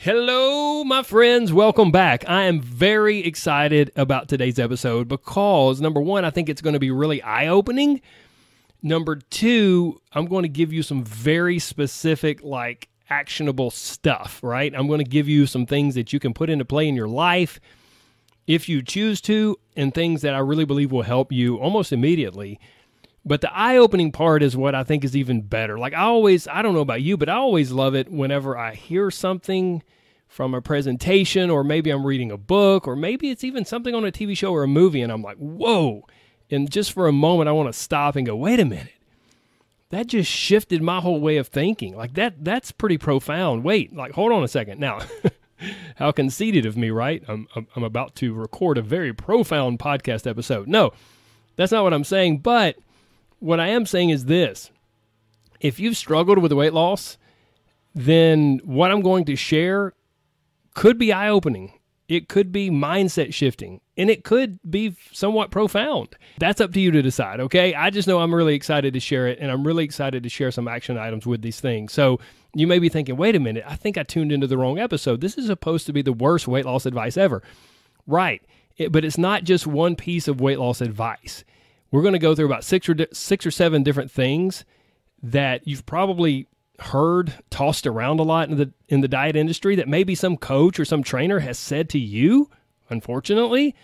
Hello, 0.00 0.84
my 0.84 1.02
friends. 1.02 1.52
Welcome 1.52 1.90
back. 1.90 2.22
I 2.28 2.44
am 2.44 2.60
very 2.60 3.18
excited 3.18 3.90
about 3.96 4.28
today's 4.28 4.60
episode 4.60 5.08
because, 5.08 5.80
number 5.80 6.00
one, 6.00 6.24
I 6.24 6.30
think 6.30 6.48
it's 6.48 6.62
going 6.62 6.74
to 6.74 6.78
be 6.78 6.92
really 6.92 7.20
eye 7.20 7.48
opening. 7.48 8.00
Number 8.80 9.16
two, 9.16 10.00
I'm 10.12 10.26
going 10.26 10.44
to 10.44 10.48
give 10.48 10.72
you 10.72 10.84
some 10.84 11.02
very 11.02 11.58
specific, 11.58 12.44
like 12.44 12.88
actionable 13.10 13.72
stuff, 13.72 14.38
right? 14.40 14.72
I'm 14.72 14.86
going 14.86 15.00
to 15.00 15.10
give 15.10 15.26
you 15.26 15.46
some 15.46 15.66
things 15.66 15.96
that 15.96 16.12
you 16.12 16.20
can 16.20 16.32
put 16.32 16.48
into 16.48 16.64
play 16.64 16.86
in 16.86 16.94
your 16.94 17.08
life 17.08 17.58
if 18.46 18.68
you 18.68 18.82
choose 18.82 19.20
to, 19.22 19.58
and 19.74 19.92
things 19.92 20.22
that 20.22 20.32
I 20.32 20.38
really 20.38 20.64
believe 20.64 20.92
will 20.92 21.02
help 21.02 21.32
you 21.32 21.56
almost 21.56 21.92
immediately. 21.92 22.60
But 23.24 23.40
the 23.40 23.52
eye 23.52 23.76
opening 23.76 24.12
part 24.12 24.44
is 24.44 24.56
what 24.56 24.76
I 24.76 24.84
think 24.84 25.04
is 25.04 25.16
even 25.16 25.42
better. 25.42 25.76
Like 25.76 25.92
I 25.92 26.02
always, 26.02 26.46
I 26.46 26.62
don't 26.62 26.74
know 26.74 26.80
about 26.80 27.02
you, 27.02 27.16
but 27.16 27.28
I 27.28 27.34
always 27.34 27.72
love 27.72 27.96
it 27.96 28.12
whenever 28.12 28.56
I 28.56 28.74
hear 28.74 29.10
something 29.10 29.82
from 30.28 30.54
a 30.54 30.60
presentation, 30.60 31.50
or 31.50 31.64
maybe 31.64 31.90
I'm 31.90 32.06
reading 32.06 32.30
a 32.30 32.36
book, 32.36 32.86
or 32.86 32.94
maybe 32.94 33.30
it's 33.30 33.42
even 33.42 33.64
something 33.64 33.94
on 33.94 34.04
a 34.04 34.12
TV 34.12 34.36
show 34.36 34.52
or 34.52 34.62
a 34.62 34.68
movie, 34.68 35.00
and 35.00 35.10
I'm 35.10 35.22
like, 35.22 35.38
whoa. 35.38 36.06
And 36.50 36.70
just 36.70 36.92
for 36.92 37.08
a 37.08 37.12
moment, 37.12 37.48
I 37.48 37.52
want 37.52 37.72
to 37.72 37.78
stop 37.78 38.14
and 38.14 38.26
go, 38.26 38.36
wait 38.36 38.60
a 38.60 38.64
minute. 38.64 38.92
That 39.90 40.06
just 40.06 40.30
shifted 40.30 40.82
my 40.82 41.00
whole 41.00 41.20
way 41.20 41.38
of 41.38 41.48
thinking. 41.48 41.96
Like 41.96 42.14
that, 42.14 42.44
that's 42.44 42.72
pretty 42.72 42.98
profound. 42.98 43.64
Wait, 43.64 43.96
like, 43.96 44.12
hold 44.12 44.32
on 44.32 44.44
a 44.44 44.48
second. 44.48 44.78
Now, 44.78 45.00
how 45.96 46.12
conceited 46.12 46.66
of 46.66 46.76
me, 46.76 46.90
right? 46.90 47.22
I'm, 47.26 47.48
I'm 47.74 47.82
about 47.82 48.14
to 48.16 48.34
record 48.34 48.76
a 48.76 48.82
very 48.82 49.14
profound 49.14 49.78
podcast 49.78 50.26
episode. 50.26 50.68
No, 50.68 50.92
that's 51.56 51.72
not 51.72 51.84
what 51.84 51.94
I'm 51.94 52.04
saying. 52.04 52.38
But 52.38 52.76
what 53.38 53.60
I 53.60 53.68
am 53.68 53.86
saying 53.86 54.10
is 54.10 54.26
this 54.26 54.70
if 55.58 55.80
you've 55.80 55.96
struggled 55.96 56.38
with 56.38 56.52
weight 56.52 56.74
loss, 56.74 57.16
then 57.94 58.60
what 58.64 58.90
I'm 58.90 59.00
going 59.00 59.24
to 59.24 59.36
share 59.36 59.94
could 60.78 60.96
be 60.96 61.12
eye 61.12 61.28
opening. 61.28 61.72
It 62.08 62.28
could 62.28 62.52
be 62.52 62.70
mindset 62.70 63.34
shifting 63.34 63.80
and 63.96 64.08
it 64.08 64.22
could 64.22 64.60
be 64.70 64.94
somewhat 65.10 65.50
profound. 65.50 66.14
That's 66.38 66.60
up 66.60 66.72
to 66.74 66.80
you 66.80 66.92
to 66.92 67.02
decide, 67.02 67.40
okay? 67.40 67.74
I 67.74 67.90
just 67.90 68.06
know 68.06 68.20
I'm 68.20 68.32
really 68.32 68.54
excited 68.54 68.94
to 68.94 69.00
share 69.00 69.26
it 69.26 69.40
and 69.40 69.50
I'm 69.50 69.66
really 69.66 69.82
excited 69.82 70.22
to 70.22 70.28
share 70.28 70.52
some 70.52 70.68
action 70.68 70.96
items 70.96 71.26
with 71.26 71.42
these 71.42 71.58
things. 71.58 71.92
So 71.92 72.20
you 72.54 72.68
may 72.68 72.78
be 72.78 72.88
thinking, 72.88 73.16
wait 73.16 73.34
a 73.34 73.40
minute, 73.40 73.64
I 73.66 73.74
think 73.74 73.98
I 73.98 74.04
tuned 74.04 74.30
into 74.30 74.46
the 74.46 74.56
wrong 74.56 74.78
episode. 74.78 75.20
This 75.20 75.36
is 75.36 75.46
supposed 75.46 75.84
to 75.86 75.92
be 75.92 76.00
the 76.00 76.12
worst 76.12 76.46
weight 76.46 76.64
loss 76.64 76.86
advice 76.86 77.16
ever. 77.16 77.42
Right. 78.06 78.40
It, 78.76 78.92
but 78.92 79.04
it's 79.04 79.18
not 79.18 79.42
just 79.42 79.66
one 79.66 79.96
piece 79.96 80.28
of 80.28 80.40
weight 80.40 80.60
loss 80.60 80.80
advice. 80.80 81.42
We're 81.90 82.02
going 82.02 82.12
to 82.12 82.20
go 82.20 82.36
through 82.36 82.46
about 82.46 82.62
six 82.62 82.88
or 82.88 82.94
six 83.12 83.44
or 83.44 83.50
seven 83.50 83.82
different 83.82 84.12
things 84.12 84.64
that 85.24 85.66
you've 85.66 85.86
probably 85.86 86.46
heard 86.78 87.34
tossed 87.50 87.86
around 87.86 88.20
a 88.20 88.24
lot 88.24 88.48
in 88.48 88.56
the 88.56 88.72
in 88.88 89.00
the 89.00 89.08
diet 89.08 89.36
industry 89.36 89.74
that 89.76 89.88
maybe 89.88 90.14
some 90.14 90.36
coach 90.36 90.78
or 90.78 90.84
some 90.84 91.02
trainer 91.02 91.40
has 91.40 91.58
said 91.58 91.88
to 91.90 91.98
you, 91.98 92.50
unfortunately, 92.88 93.74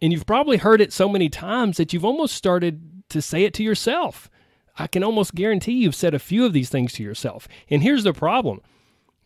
and 0.00 0.12
you've 0.12 0.26
probably 0.26 0.56
heard 0.56 0.80
it 0.80 0.92
so 0.92 1.08
many 1.08 1.28
times 1.28 1.76
that 1.76 1.92
you've 1.92 2.04
almost 2.04 2.34
started 2.34 3.02
to 3.10 3.22
say 3.22 3.44
it 3.44 3.54
to 3.54 3.62
yourself. 3.62 4.30
I 4.76 4.86
can 4.86 5.04
almost 5.04 5.34
guarantee 5.34 5.72
you've 5.72 5.94
said 5.94 6.14
a 6.14 6.18
few 6.18 6.44
of 6.44 6.52
these 6.52 6.68
things 6.68 6.92
to 6.94 7.02
yourself. 7.02 7.46
And 7.70 7.82
here's 7.82 8.04
the 8.04 8.12
problem. 8.12 8.60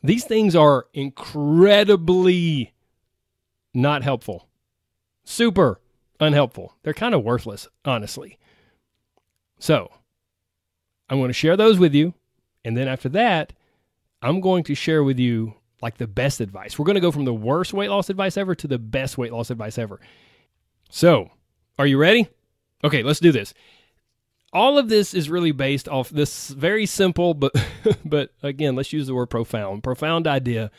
These 0.03 0.25
things 0.25 0.55
are 0.55 0.87
incredibly 0.93 2.75
not 3.73 4.03
helpful. 4.03 4.49
Super 5.25 5.81
unhelpful. 6.21 6.75
They're 6.83 6.95
kind 6.95 7.15
of 7.15 7.25
worthless, 7.25 7.69
honestly. 7.85 8.39
So, 9.59 9.91
I'm 11.09 11.19
going 11.19 11.29
to 11.29 11.35
share 11.35 11.57
those 11.57 11.79
with 11.79 11.95
you. 11.95 12.15
And 12.69 12.77
then 12.77 12.87
after 12.87 13.09
that, 13.09 13.55
I'm 14.21 14.43
going 14.43 14.63
to 14.65 14.75
share 14.75 15.03
with 15.03 15.19
you 15.19 15.55
like 15.81 15.97
the 15.97 16.07
best 16.07 16.43
advice. 16.43 16.79
We're 16.79 16.85
going 16.85 16.97
to 16.97 17.01
go 17.01 17.11
from 17.11 17.25
the 17.25 17.33
worst 17.33 17.73
weight 17.73 17.89
loss 17.89 18.11
advice 18.11 18.37
ever 18.37 18.55
to 18.57 18.67
the 18.67 18.79
best 18.79 19.17
weight 19.17 19.33
loss 19.33 19.49
advice 19.49 19.79
ever. 19.79 19.99
So, 20.91 21.31
are 21.79 21.87
you 21.87 21.97
ready? 21.97 22.29
Okay, 22.85 23.03
let's 23.03 23.21
do 23.21 23.33
this. 23.33 23.55
All 24.53 24.77
of 24.77 24.91
this 24.91 25.15
is 25.15 25.31
really 25.31 25.51
based 25.51 25.89
off 25.89 26.11
this 26.11 26.51
very 26.51 26.85
simple 26.85 27.33
but 27.33 27.55
but 28.05 28.33
again, 28.43 28.77
let's 28.77 28.93
use 28.93 29.07
the 29.07 29.15
word 29.15 29.31
profound. 29.31 29.83
Profound 29.83 30.27
idea 30.27 30.71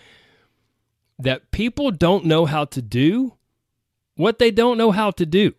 that 1.17 1.49
people 1.49 1.89
don't 1.89 2.23
know 2.23 2.45
how 2.45 2.65
to 2.65 2.83
do 2.83 3.33
what 4.13 4.37
they 4.37 4.51
don't 4.51 4.77
know 4.77 4.91
how 4.91 5.09
to 5.09 5.25
do. 5.25 5.55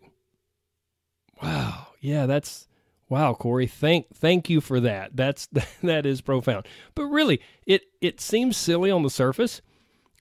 Wow. 1.43 1.87
Yeah, 1.99 2.25
that's 2.25 2.69
wow, 3.11 3.33
Corey. 3.33 3.67
Thank 3.67 4.15
thank 4.15 4.49
you 4.49 4.61
for 4.61 4.79
that. 4.79 5.15
That's 5.15 5.47
that 5.83 6.05
is 6.07 6.21
profound. 6.21 6.67
But 6.95 7.05
really, 7.05 7.41
it 7.67 7.83
it 7.99 8.19
seems 8.19 8.57
silly 8.57 8.89
on 8.89 9.03
the 9.03 9.09
surface, 9.09 9.61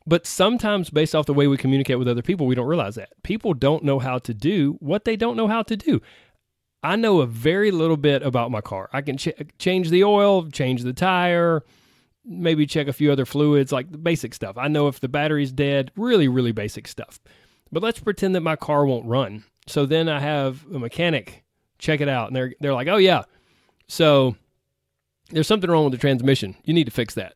but 0.06 0.26
sometimes 0.26 0.90
based 0.90 1.14
off 1.14 1.26
the 1.26 1.32
way 1.34 1.46
we 1.46 1.56
communicate 1.56 1.98
with 1.98 2.08
other 2.08 2.20
people, 2.20 2.46
we 2.46 2.56
don't 2.56 2.66
realize 2.66 2.96
that. 2.96 3.10
People 3.22 3.54
don't 3.54 3.84
know 3.84 4.00
how 4.00 4.18
to 4.18 4.34
do 4.34 4.76
what 4.80 5.04
they 5.04 5.16
don't 5.16 5.36
know 5.36 5.48
how 5.48 5.62
to 5.62 5.76
do. 5.76 6.02
I 6.82 6.96
know 6.96 7.20
a 7.20 7.26
very 7.26 7.70
little 7.70 7.98
bit 7.98 8.22
about 8.22 8.50
my 8.50 8.62
car. 8.62 8.88
I 8.92 9.02
can 9.02 9.18
ch- 9.18 9.28
change 9.58 9.90
the 9.90 10.02
oil, 10.02 10.50
change 10.50 10.82
the 10.82 10.94
tire, 10.94 11.62
maybe 12.24 12.66
check 12.66 12.88
a 12.88 12.92
few 12.94 13.12
other 13.12 13.26
fluids, 13.26 13.70
like 13.70 13.92
the 13.92 13.98
basic 13.98 14.32
stuff. 14.34 14.56
I 14.56 14.68
know 14.68 14.88
if 14.88 14.98
the 14.98 15.08
battery's 15.08 15.52
dead, 15.52 15.92
really, 15.94 16.26
really 16.26 16.52
basic 16.52 16.88
stuff. 16.88 17.20
But 17.70 17.82
let's 17.82 18.00
pretend 18.00 18.34
that 18.34 18.40
my 18.40 18.56
car 18.56 18.86
won't 18.86 19.04
run. 19.06 19.44
So 19.66 19.84
then 19.84 20.08
I 20.08 20.20
have 20.20 20.64
a 20.72 20.78
mechanic 20.78 21.44
check 21.80 22.00
it 22.00 22.08
out, 22.08 22.28
and 22.28 22.36
they're 22.36 22.54
they're 22.60 22.74
like, 22.74 22.88
"Oh 22.88 22.98
yeah, 22.98 23.22
so 23.88 24.36
there's 25.30 25.48
something 25.48 25.70
wrong 25.70 25.84
with 25.84 25.92
the 25.92 25.98
transmission. 25.98 26.56
You 26.64 26.74
need 26.74 26.84
to 26.84 26.92
fix 26.92 27.14
that." 27.14 27.34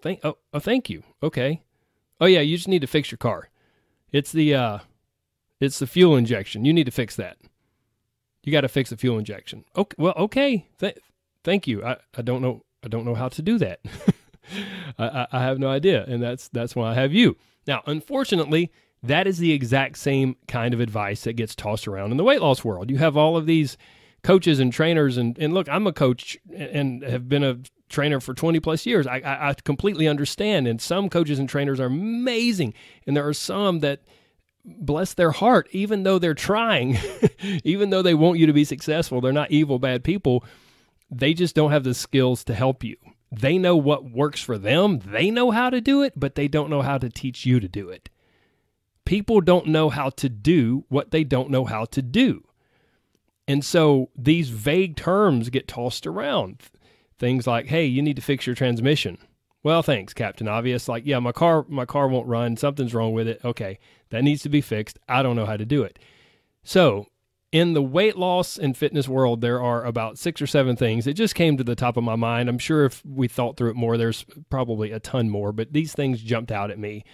Thank 0.00 0.20
oh, 0.24 0.38
oh 0.54 0.58
thank 0.58 0.88
you. 0.88 1.02
Okay. 1.22 1.62
Oh 2.20 2.26
yeah, 2.26 2.40
you 2.40 2.56
just 2.56 2.68
need 2.68 2.80
to 2.80 2.86
fix 2.86 3.10
your 3.10 3.18
car. 3.18 3.50
It's 4.10 4.32
the 4.32 4.54
uh, 4.54 4.78
it's 5.60 5.78
the 5.78 5.86
fuel 5.86 6.16
injection. 6.16 6.64
You 6.64 6.72
need 6.72 6.86
to 6.86 6.92
fix 6.92 7.16
that. 7.16 7.36
You 8.42 8.50
got 8.50 8.62
to 8.62 8.68
fix 8.68 8.90
the 8.90 8.96
fuel 8.96 9.18
injection. 9.18 9.64
Okay. 9.76 9.94
Well, 9.98 10.14
okay. 10.16 10.66
Th- 10.78 10.98
thank 11.44 11.66
you. 11.66 11.84
I, 11.84 11.96
I 12.16 12.22
don't 12.22 12.42
know. 12.42 12.64
I 12.84 12.88
don't 12.88 13.04
know 13.04 13.14
how 13.14 13.28
to 13.28 13.42
do 13.42 13.58
that. 13.58 13.80
I, 14.98 15.26
I 15.30 15.42
have 15.42 15.58
no 15.58 15.68
idea, 15.68 16.04
and 16.04 16.22
that's 16.22 16.48
that's 16.48 16.74
why 16.74 16.90
I 16.90 16.94
have 16.94 17.12
you. 17.12 17.36
Now, 17.66 17.82
unfortunately, 17.86 18.72
that 19.02 19.26
is 19.26 19.38
the 19.38 19.52
exact 19.52 19.98
same 19.98 20.36
kind 20.46 20.74
of 20.74 20.80
advice 20.80 21.24
that 21.24 21.34
gets 21.34 21.54
tossed 21.54 21.88
around 21.88 22.10
in 22.10 22.16
the 22.16 22.24
weight 22.24 22.40
loss 22.40 22.64
world. 22.64 22.90
You 22.90 22.98
have 22.98 23.16
all 23.16 23.36
of 23.36 23.46
these 23.46 23.76
coaches 24.22 24.60
and 24.60 24.72
trainers, 24.72 25.16
and, 25.16 25.36
and 25.38 25.52
look, 25.52 25.68
I'm 25.68 25.86
a 25.86 25.92
coach 25.92 26.38
and 26.54 27.02
have 27.02 27.28
been 27.28 27.42
a 27.42 27.58
trainer 27.88 28.20
for 28.20 28.34
20 28.34 28.60
plus 28.60 28.86
years. 28.86 29.06
I, 29.06 29.18
I, 29.18 29.50
I 29.50 29.54
completely 29.54 30.08
understand. 30.08 30.66
And 30.66 30.80
some 30.80 31.08
coaches 31.08 31.38
and 31.38 31.48
trainers 31.48 31.80
are 31.80 31.86
amazing. 31.86 32.74
And 33.06 33.16
there 33.16 33.26
are 33.26 33.34
some 33.34 33.80
that, 33.80 34.02
bless 34.64 35.14
their 35.14 35.32
heart, 35.32 35.68
even 35.72 36.02
though 36.02 36.18
they're 36.18 36.34
trying, 36.34 36.98
even 37.64 37.90
though 37.90 38.02
they 38.02 38.14
want 38.14 38.38
you 38.38 38.46
to 38.46 38.52
be 38.52 38.64
successful, 38.64 39.20
they're 39.20 39.32
not 39.32 39.50
evil, 39.50 39.78
bad 39.78 40.04
people. 40.04 40.44
They 41.10 41.34
just 41.34 41.54
don't 41.54 41.72
have 41.72 41.84
the 41.84 41.94
skills 41.94 42.44
to 42.44 42.54
help 42.54 42.84
you. 42.84 42.96
They 43.30 43.58
know 43.58 43.76
what 43.76 44.10
works 44.10 44.42
for 44.42 44.58
them, 44.58 45.00
they 45.00 45.30
know 45.30 45.50
how 45.50 45.70
to 45.70 45.80
do 45.80 46.02
it, 46.02 46.12
but 46.14 46.34
they 46.34 46.48
don't 46.48 46.70
know 46.70 46.82
how 46.82 46.98
to 46.98 47.08
teach 47.08 47.46
you 47.46 47.60
to 47.60 47.68
do 47.68 47.88
it. 47.88 48.10
People 49.04 49.40
don't 49.40 49.66
know 49.66 49.88
how 49.88 50.10
to 50.10 50.28
do 50.28 50.84
what 50.88 51.10
they 51.10 51.24
don't 51.24 51.50
know 51.50 51.64
how 51.64 51.84
to 51.86 52.02
do. 52.02 52.44
And 53.48 53.64
so 53.64 54.10
these 54.16 54.50
vague 54.50 54.96
terms 54.96 55.50
get 55.50 55.68
tossed 55.68 56.06
around. 56.06 56.62
Things 57.18 57.46
like, 57.46 57.66
"Hey, 57.66 57.84
you 57.86 58.02
need 58.02 58.16
to 58.16 58.22
fix 58.22 58.46
your 58.46 58.54
transmission." 58.54 59.18
Well, 59.62 59.82
thanks, 59.82 60.12
Captain 60.12 60.48
Obvious. 60.48 60.88
Like, 60.88 61.06
yeah, 61.06 61.18
my 61.18 61.32
car 61.32 61.64
my 61.68 61.84
car 61.84 62.08
won't 62.08 62.26
run. 62.26 62.56
Something's 62.56 62.94
wrong 62.94 63.12
with 63.12 63.28
it. 63.28 63.40
Okay, 63.44 63.78
that 64.10 64.24
needs 64.24 64.42
to 64.42 64.48
be 64.48 64.60
fixed. 64.60 64.98
I 65.08 65.22
don't 65.22 65.36
know 65.36 65.46
how 65.46 65.56
to 65.56 65.64
do 65.64 65.82
it. 65.82 65.98
So, 66.64 67.06
in 67.52 67.74
the 67.74 67.82
weight 67.82 68.16
loss 68.16 68.56
and 68.56 68.76
fitness 68.76 69.08
world, 69.08 69.40
there 69.40 69.60
are 69.60 69.84
about 69.84 70.18
six 70.18 70.40
or 70.40 70.46
seven 70.46 70.74
things. 70.74 71.06
It 71.06 71.14
just 71.14 71.34
came 71.34 71.56
to 71.56 71.64
the 71.64 71.76
top 71.76 71.96
of 71.96 72.04
my 72.04 72.16
mind. 72.16 72.48
I'm 72.48 72.58
sure 72.58 72.84
if 72.84 73.04
we 73.04 73.28
thought 73.28 73.56
through 73.56 73.70
it 73.70 73.76
more, 73.76 73.96
there's 73.96 74.24
probably 74.48 74.90
a 74.90 75.00
ton 75.00 75.28
more, 75.28 75.52
but 75.52 75.72
these 75.72 75.92
things 75.92 76.22
jumped 76.22 76.50
out 76.50 76.70
at 76.70 76.78
me 76.78 77.04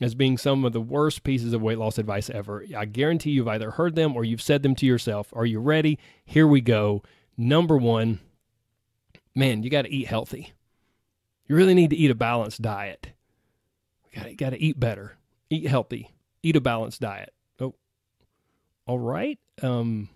as 0.00 0.14
being 0.14 0.38
some 0.38 0.64
of 0.64 0.72
the 0.72 0.80
worst 0.80 1.22
pieces 1.22 1.52
of 1.52 1.60
weight 1.60 1.78
loss 1.78 1.98
advice 1.98 2.30
ever. 2.30 2.64
I 2.76 2.86
guarantee 2.86 3.30
you've 3.30 3.48
either 3.48 3.72
heard 3.72 3.94
them 3.94 4.16
or 4.16 4.24
you've 4.24 4.42
said 4.42 4.62
them 4.62 4.74
to 4.76 4.86
yourself. 4.86 5.32
Are 5.34 5.46
you 5.46 5.60
ready? 5.60 5.98
Here 6.24 6.46
we 6.46 6.60
go. 6.60 7.02
Number 7.36 7.76
one, 7.76 8.20
man, 9.34 9.62
you 9.62 9.70
got 9.70 9.82
to 9.82 9.92
eat 9.92 10.06
healthy. 10.06 10.52
You 11.46 11.56
really 11.56 11.74
need 11.74 11.90
to 11.90 11.96
eat 11.96 12.10
a 12.10 12.14
balanced 12.14 12.62
diet. 12.62 13.08
You 14.12 14.34
got 14.36 14.50
to 14.50 14.62
eat 14.62 14.80
better. 14.80 15.18
Eat 15.50 15.66
healthy. 15.66 16.10
Eat 16.42 16.56
a 16.56 16.60
balanced 16.60 17.00
diet. 17.00 17.32
Oh, 17.60 17.74
all 18.86 18.98
right. 18.98 19.38
Um, 19.62 20.08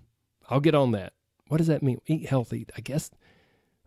I'll 0.48 0.60
get 0.60 0.75
on 0.75 0.92
that. 0.92 1.12
What 1.48 1.58
does 1.58 1.66
that 1.66 1.82
mean? 1.82 2.00
Eat 2.06 2.26
healthy. 2.26 2.66
I 2.76 2.80
guess. 2.80 3.10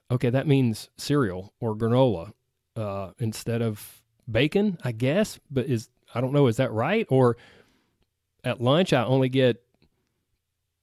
Okay, 0.09 0.29
that 0.29 0.47
means 0.47 0.89
cereal 0.97 1.53
or 1.59 1.75
granola 1.75 2.33
uh, 2.75 3.11
instead 3.19 3.61
of 3.61 4.01
bacon. 4.29 4.77
I 4.83 4.91
guess, 4.91 5.39
but 5.49 5.65
is 5.65 5.89
I 6.13 6.21
don't 6.21 6.33
know. 6.33 6.47
Is 6.47 6.57
that 6.57 6.71
right? 6.71 7.05
Or 7.09 7.37
at 8.43 8.61
lunch 8.61 8.93
I 8.93 9.03
only 9.03 9.29
get 9.29 9.63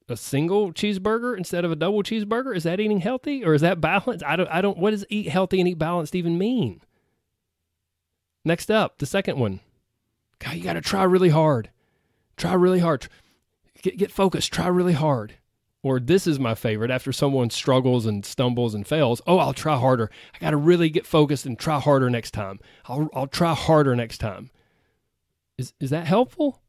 a 0.08 0.17
single 0.17 0.73
cheeseburger 0.73 1.37
instead 1.37 1.64
of 1.64 1.73
a 1.73 1.76
double 1.76 2.02
cheeseburger? 2.02 2.55
Is 2.55 2.64
that 2.64 2.81
eating 2.81 3.00
healthy 3.00 3.44
or 3.44 3.55
is 3.55 3.62
that 3.62 3.81
balanced? 3.81 4.25
I 4.25 4.37
don't. 4.37 4.49
I 4.49 4.61
don't. 4.61 4.79
What 4.79 4.91
does 4.91 5.05
eat 5.08 5.29
healthy 5.29 5.61
and 5.61 5.69
eat 5.69 5.79
balanced 5.79 6.14
even 6.14 6.38
mean? 6.38 6.81
Next 8.44 8.70
up, 8.70 8.99
the 8.99 9.06
second 9.06 9.38
one. 9.38 9.61
God, 10.38 10.55
you 10.55 10.62
got 10.62 10.75
to 10.75 10.82
try 10.82 11.05
really 11.05 11.31
hard. 11.31 11.70
Try 12.37 12.52
really 12.55 12.81
hard. 12.81 13.08
Get 13.81 13.96
get 13.96 14.12
focused. 14.12 14.52
Try 14.52 14.67
really 14.67 14.93
hard. 14.93 15.35
Or 15.84 16.00
this 16.00 16.26
is 16.26 16.40
my 16.40 16.54
favorite 16.54 16.90
after 16.90 17.12
someone 17.12 17.50
struggles 17.50 18.06
and 18.06 18.25
stumbles 18.25 18.75
and 18.75 18.86
fails. 18.86 19.20
Oh, 19.26 19.36
I'll 19.36 19.52
try 19.52 19.76
harder. 19.76 20.10
I 20.34 20.38
got 20.38 20.52
to 20.52 20.56
really 20.56 20.88
get 20.88 21.06
focused 21.06 21.44
and 21.44 21.58
try 21.58 21.78
harder 21.78 22.08
next 22.08 22.31
time. 22.31 22.58
I'll 22.86 23.10
I'll 23.12 23.26
try 23.26 23.54
harder 23.54 23.94
next 23.94 24.16
time. 24.16 24.50
Is 25.58 25.75
is 25.81 25.90
that 25.90 26.06
helpful? 26.06 26.62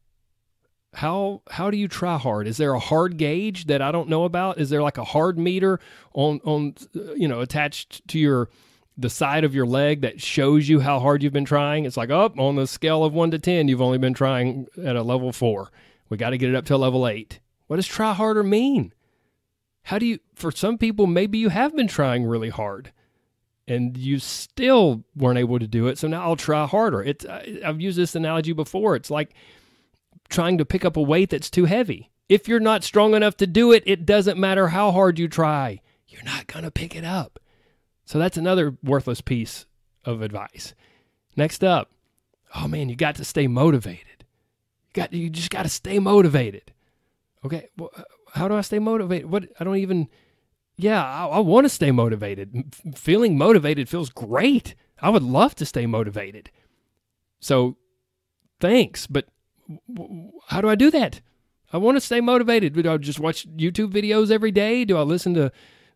How 0.92 1.40
how 1.50 1.70
do 1.70 1.78
you 1.78 1.88
try 1.88 2.18
hard? 2.18 2.46
Is 2.46 2.58
there 2.58 2.74
a 2.74 2.78
hard 2.78 3.16
gauge 3.16 3.68
that 3.68 3.80
I 3.80 3.90
don't 3.90 4.10
know 4.10 4.24
about? 4.24 4.58
Is 4.58 4.68
there 4.68 4.82
like 4.82 4.98
a 4.98 5.04
hard 5.04 5.38
meter 5.38 5.80
on 6.12 6.42
on 6.44 6.74
uh, 6.94 7.14
you 7.14 7.26
know 7.26 7.40
attached 7.40 8.06
to 8.08 8.18
your 8.18 8.50
the 8.98 9.08
side 9.08 9.44
of 9.44 9.54
your 9.54 9.66
leg 9.66 10.02
that 10.02 10.20
shows 10.20 10.68
you 10.68 10.80
how 10.80 11.00
hard 11.00 11.22
you've 11.22 11.32
been 11.32 11.46
trying? 11.46 11.86
It's 11.86 11.96
like 11.96 12.10
up 12.10 12.34
oh, 12.36 12.48
on 12.48 12.56
the 12.56 12.66
scale 12.66 13.02
of 13.02 13.14
1 13.14 13.30
to 13.30 13.38
10, 13.38 13.68
you've 13.68 13.82
only 13.82 13.98
been 13.98 14.14
trying 14.14 14.66
at 14.82 14.96
a 14.96 15.02
level 15.02 15.32
4. 15.32 15.70
We 16.10 16.18
got 16.18 16.30
to 16.30 16.38
get 16.38 16.50
it 16.50 16.54
up 16.54 16.66
to 16.66 16.74
a 16.74 16.78
level 16.78 17.06
8. 17.06 17.40
What 17.66 17.76
does 17.76 17.86
try 17.86 18.12
harder 18.12 18.42
mean? 18.42 18.92
How 19.86 20.00
do 20.00 20.06
you, 20.06 20.18
for 20.34 20.50
some 20.50 20.78
people, 20.78 21.06
maybe 21.06 21.38
you 21.38 21.48
have 21.48 21.76
been 21.76 21.86
trying 21.86 22.24
really 22.24 22.48
hard 22.48 22.90
and 23.68 23.96
you 23.96 24.18
still 24.18 25.04
weren't 25.14 25.38
able 25.38 25.60
to 25.60 25.68
do 25.68 25.86
it. 25.86 25.96
So 25.96 26.08
now 26.08 26.22
I'll 26.22 26.34
try 26.34 26.66
harder. 26.66 27.04
It's, 27.04 27.24
I've 27.24 27.80
used 27.80 27.96
this 27.96 28.16
analogy 28.16 28.52
before. 28.52 28.96
It's 28.96 29.12
like 29.12 29.32
trying 30.28 30.58
to 30.58 30.64
pick 30.64 30.84
up 30.84 30.96
a 30.96 31.02
weight 31.02 31.30
that's 31.30 31.48
too 31.48 31.66
heavy. 31.66 32.10
If 32.28 32.48
you're 32.48 32.58
not 32.58 32.82
strong 32.82 33.14
enough 33.14 33.36
to 33.36 33.46
do 33.46 33.70
it, 33.70 33.84
it 33.86 34.04
doesn't 34.04 34.40
matter 34.40 34.66
how 34.66 34.90
hard 34.90 35.20
you 35.20 35.28
try, 35.28 35.80
you're 36.08 36.24
not 36.24 36.48
going 36.48 36.64
to 36.64 36.72
pick 36.72 36.96
it 36.96 37.04
up. 37.04 37.38
So 38.06 38.18
that's 38.18 38.36
another 38.36 38.76
worthless 38.82 39.20
piece 39.20 39.66
of 40.04 40.20
advice. 40.20 40.74
Next 41.36 41.62
up, 41.62 41.92
oh 42.56 42.66
man, 42.66 42.88
you 42.88 42.96
got 42.96 43.14
to 43.16 43.24
stay 43.24 43.46
motivated. 43.46 44.24
You 44.88 44.94
got 44.94 45.12
you 45.12 45.30
just 45.30 45.50
got 45.50 45.62
to 45.62 45.68
stay 45.68 46.00
motivated. 46.00 46.72
Okay, 47.44 47.68
well, 47.76 47.92
how 48.36 48.48
do 48.48 48.54
I 48.54 48.60
stay 48.60 48.78
motivated? 48.78 49.30
What 49.30 49.48
I 49.58 49.64
don't 49.64 49.76
even. 49.76 50.08
Yeah, 50.76 51.02
I, 51.02 51.26
I 51.26 51.38
want 51.38 51.64
to 51.64 51.70
stay 51.70 51.90
motivated. 51.90 52.54
F- 52.54 52.98
feeling 52.98 53.38
motivated 53.38 53.88
feels 53.88 54.10
great. 54.10 54.74
I 55.00 55.08
would 55.08 55.22
love 55.22 55.54
to 55.56 55.66
stay 55.66 55.86
motivated. 55.86 56.50
So, 57.40 57.76
thanks, 58.60 59.06
but 59.06 59.26
w- 59.92 60.32
how 60.48 60.60
do 60.60 60.68
I 60.68 60.74
do 60.74 60.90
that? 60.90 61.22
I 61.72 61.78
want 61.78 61.96
to 61.96 62.00
stay 62.00 62.20
motivated. 62.20 62.74
Do 62.74 62.90
I 62.92 62.96
just 62.98 63.18
watch 63.18 63.48
YouTube 63.48 63.92
videos 63.92 64.30
every 64.30 64.50
day? 64.50 64.84
Do 64.84 64.98
I 64.98 65.02
listen 65.02 65.32
to 65.34 65.50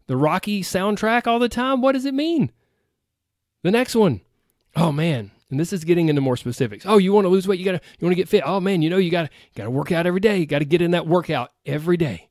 the 0.07 0.17
Rocky 0.17 0.63
soundtrack 0.63 1.27
all 1.27 1.39
the 1.39 1.49
time? 1.49 1.83
What 1.83 1.93
does 1.93 2.07
it 2.07 2.15
mean? 2.15 2.51
The 3.63 3.71
next 3.71 3.95
one. 3.95 4.23
Oh 4.77 4.93
man, 4.93 5.31
and 5.51 5.61
this 5.61 5.75
is 5.75 5.85
getting 5.85 6.09
into 6.09 6.23
more 6.23 6.39
specifics. 6.39 6.87
Oh, 6.87 6.97
you 6.97 7.13
want 7.13 7.27
to 7.27 7.29
lose 7.29 7.47
weight? 7.47 7.59
You 7.59 7.67
gotta 7.67 7.83
you 7.99 8.07
want 8.07 8.13
to 8.13 8.21
get 8.23 8.29
fit. 8.31 8.45
Oh 8.47 8.61
man, 8.61 8.81
you 8.81 8.89
know 8.89 8.97
you 8.97 9.11
gotta 9.11 9.29
gotta 9.55 9.71
work 9.71 9.93
out 9.93 10.07
every 10.07 10.21
day. 10.21 10.39
You 10.39 10.47
gotta 10.47 10.65
get 10.65 10.81
in 10.81 10.93
that 10.93 11.07
workout 11.07 11.53
every 11.67 11.99
day 11.99 12.30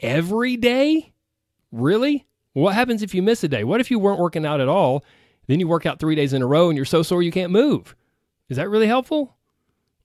every 0.00 0.56
day? 0.56 1.12
Really? 1.70 2.26
What 2.52 2.74
happens 2.74 3.02
if 3.02 3.14
you 3.14 3.22
miss 3.22 3.44
a 3.44 3.48
day? 3.48 3.64
What 3.64 3.80
if 3.80 3.90
you 3.90 3.98
weren't 3.98 4.18
working 4.18 4.44
out 4.44 4.60
at 4.60 4.68
all? 4.68 5.04
Then 5.46 5.60
you 5.60 5.68
work 5.68 5.86
out 5.86 5.98
three 5.98 6.14
days 6.14 6.32
in 6.32 6.42
a 6.42 6.46
row 6.46 6.68
and 6.68 6.76
you're 6.76 6.84
so 6.84 7.02
sore 7.02 7.22
you 7.22 7.32
can't 7.32 7.52
move. 7.52 7.94
Is 8.48 8.56
that 8.56 8.68
really 8.68 8.86
helpful? 8.86 9.36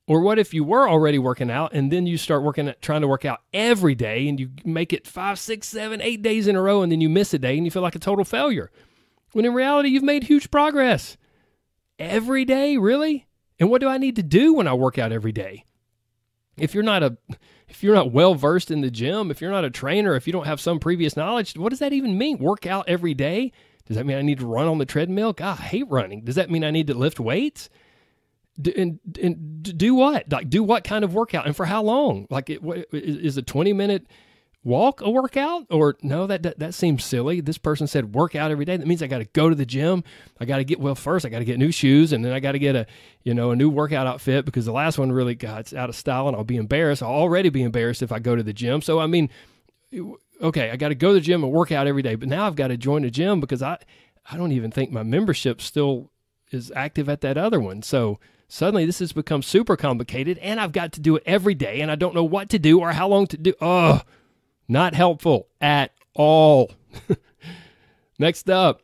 Or 0.08 0.22
what 0.22 0.38
if 0.38 0.54
you 0.54 0.64
were 0.64 0.88
already 0.88 1.18
working 1.18 1.50
out 1.50 1.74
and 1.74 1.92
then 1.92 2.06
you 2.06 2.18
start 2.18 2.44
working 2.44 2.68
at 2.68 2.82
trying 2.82 3.02
to 3.02 3.08
work 3.08 3.26
out 3.26 3.42
every 3.54 3.96
day 3.96 4.28
and 4.28 4.40
you 4.40 4.52
make 4.64 4.94
it 4.94 5.08
five, 5.08 5.40
six, 5.40 5.68
seven, 5.68 6.00
eight 6.02 6.22
days 6.22 6.48
in 6.48 6.56
a 6.56 6.62
row 6.62 6.84
and 6.84 6.92
then 6.92 7.02
you 7.02 7.10
miss 7.10 7.34
a 7.34 7.40
day 7.40 7.58
and 7.58 7.66
you 7.66 7.72
feel 7.72 7.82
like 7.82 7.96
a 7.96 8.00
total 8.00 8.24
failure? 8.24 8.72
When 9.32 9.46
in 9.46 9.54
reality, 9.54 9.90
you've 9.90 10.04
made 10.04 10.26
huge 10.26 10.52
progress. 10.52 11.18
Every 11.98 12.46
day, 12.46 12.78
really? 12.78 13.26
And 13.60 13.70
what 13.70 13.82
do 13.82 13.88
I 13.88 13.98
need 13.98 14.16
to 14.18 14.24
do 14.24 14.54
when 14.54 14.68
I 14.68 14.74
work 14.74 15.00
out 15.00 15.12
every 15.12 15.32
day? 15.32 15.66
If 16.57 16.74
you're 16.74 16.84
not 16.84 17.04
a 17.04 17.18
if 17.68 17.84
you're 17.84 17.96
not 17.96 18.12
well 18.12 18.36
versed 18.36 18.72
in 18.72 18.81
the 18.81 18.92
gym, 18.92 19.31
if 19.31 19.42
you're 19.42 19.52
not 19.52 19.66
a 19.66 19.69
trainer, 19.69 20.16
if 20.16 20.28
you 20.28 20.34
don't 20.34 20.46
have 20.46 20.62
some 20.62 20.80
previous 20.80 21.18
knowledge, 21.18 21.57
what 21.57 21.69
does 21.69 21.80
that 21.80 21.94
even 21.94 22.18
mean? 22.18 22.38
Work 22.38 22.66
out 22.66 22.88
every 22.88 23.13
day? 23.13 23.52
Does 23.86 23.98
that 23.98 24.06
mean 24.06 24.18
I 24.18 24.22
need 24.22 24.40
to 24.40 24.48
run 24.48 24.68
on 24.68 24.78
the 24.78 24.86
treadmill? 24.86 25.34
God, 25.34 25.60
I 25.60 25.63
hate 25.63 25.90
running. 25.90 26.22
Does 26.22 26.36
that 26.36 26.50
mean 26.50 26.63
I 26.63 26.72
need 26.72 26.88
to 26.88 26.94
lift 26.94 27.19
weights? 27.19 27.69
And, 28.75 29.00
and 29.22 29.78
do 29.78 29.94
what? 29.94 30.31
Like, 30.31 30.50
do 30.50 30.63
what 30.63 30.84
kind 30.84 31.04
of 31.04 31.13
workout 31.13 31.46
and 31.46 31.56
for 31.56 31.66
how 31.66 31.84
long? 31.84 32.25
Like, 32.30 32.50
it, 32.50 32.62
is 32.92 33.38
a 33.38 33.42
20 33.42 33.74
minute 33.74 34.08
walk 34.66 35.00
a 35.00 35.10
workout? 35.10 35.68
Or 35.70 35.96
no 36.02 36.28
that, 36.28 36.44
that 36.44 36.60
that 36.60 36.74
seems 36.74 37.06
silly. 37.06 37.40
This 37.40 37.58
person 37.58 37.88
said 37.88 38.14
work 38.14 38.36
out 38.36 38.52
every 38.52 38.66
day. 38.66 38.76
That 38.76 38.88
means 38.88 39.02
i 39.02 39.08
got 39.08 39.20
to 39.20 39.26
go 39.26 39.48
to 39.48 39.56
the 39.56 39.66
gym. 39.66 40.04
I 40.40 40.46
got 40.46 40.58
to 40.58 40.66
get 40.66 40.80
well 40.80 40.96
first 40.96 41.26
i 41.26 41.30
got 41.30 41.40
to 41.40 41.46
get 41.46 41.60
new 41.60 41.72
shoes 41.72 42.12
and 42.12 42.26
then 42.26 42.34
i 42.34 42.40
got 42.40 42.54
to 42.54 42.60
get 42.60 42.76
a 42.76 42.86
you 43.24 43.34
know 43.34 43.52
a 43.52 43.56
new 43.56 43.70
workout 43.70 44.08
outfit 44.08 44.44
because 44.44 44.66
the 44.66 44.74
last 44.74 44.98
one 44.98 45.12
really 45.12 45.36
got 45.36 45.72
out 45.74 45.90
of 45.90 45.96
style 45.96 46.28
and 46.28 46.36
i'll 46.36 46.44
be 46.44 46.58
embarrassed. 46.58 47.02
I'll 47.02 47.10
already 47.10 47.50
be 47.50 47.64
embarrassed 47.64 48.02
if 48.02 48.12
i 48.12 48.20
go 48.20 48.36
to 48.36 48.44
the 48.44 48.54
gym. 48.54 48.82
So 48.82 49.00
i 49.00 49.08
mean 49.08 49.30
okay 50.42 50.72
i 50.72 50.76
got 50.76 50.90
to 50.90 50.96
go 50.96 51.10
to 51.10 51.14
the 51.14 51.22
gym 51.22 51.44
and 51.44 51.54
work 51.54 51.72
out 51.72 51.88
every 51.88 52.02
day 52.02 52.16
but 52.16 52.28
now 52.28 52.46
i've 52.46 52.56
got 52.56 52.68
to 52.68 52.76
join 52.76 53.06
a 53.06 53.10
gym 53.10 53.40
because 53.40 53.62
i 53.62 53.78
i 54.30 54.36
don't 54.36 54.52
even 54.52 54.70
think 54.70 54.92
my 54.92 55.04
membership 55.04 55.62
still 55.62 56.12
is 56.52 56.72
active 56.76 57.10
at 57.10 57.22
that 57.22 57.38
other 57.38 57.60
one. 57.60 57.82
So 57.82 58.20
suddenly 58.48 58.86
this 58.86 59.00
has 59.00 59.12
become 59.12 59.42
super 59.42 59.76
complicated 59.76 60.38
and 60.38 60.60
i've 60.60 60.72
got 60.72 60.92
to 60.94 61.00
do 61.00 61.16
it 61.16 61.24
every 61.26 61.56
day 61.56 61.82
and 61.82 61.90
i 61.90 61.96
don't 61.96 62.14
know 62.14 62.24
what 62.24 62.48
to 62.48 62.60
do 62.60 62.80
or 62.80 62.92
how 62.92 63.08
long 63.08 63.26
to 63.26 63.38
do 63.38 63.54
oh 63.60 64.02
not 64.68 64.94
helpful 64.94 65.48
at 65.62 65.92
all. 66.14 66.72
Next 68.20 68.50
up. 68.50 68.82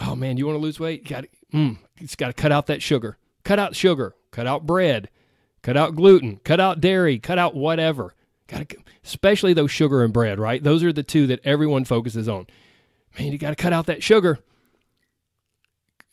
Oh 0.00 0.16
man, 0.16 0.36
you 0.36 0.46
want 0.46 0.56
to 0.56 0.62
lose 0.62 0.80
weight? 0.80 1.06
Got 1.06 1.26
mm, 1.52 1.78
it's 1.98 2.16
got 2.16 2.28
to 2.28 2.32
cut 2.32 2.52
out 2.52 2.66
that 2.66 2.82
sugar. 2.82 3.18
Cut 3.44 3.58
out 3.58 3.76
sugar. 3.76 4.14
Cut 4.30 4.46
out 4.46 4.66
bread. 4.66 5.10
Cut 5.62 5.76
out 5.76 5.94
gluten. 5.94 6.40
Cut 6.44 6.60
out 6.60 6.80
dairy. 6.80 7.18
Cut 7.18 7.38
out 7.38 7.54
whatever. 7.54 8.14
Got 8.48 8.68
to, 8.68 8.76
especially 9.04 9.52
those 9.52 9.70
sugar 9.70 10.02
and 10.02 10.12
bread, 10.12 10.38
right? 10.40 10.62
Those 10.62 10.82
are 10.82 10.92
the 10.92 11.02
two 11.02 11.26
that 11.28 11.40
everyone 11.44 11.84
focuses 11.84 12.28
on. 12.28 12.46
Man, 13.18 13.32
you 13.32 13.38
got 13.38 13.50
to 13.50 13.56
cut 13.56 13.72
out 13.72 13.86
that 13.86 14.02
sugar. 14.02 14.38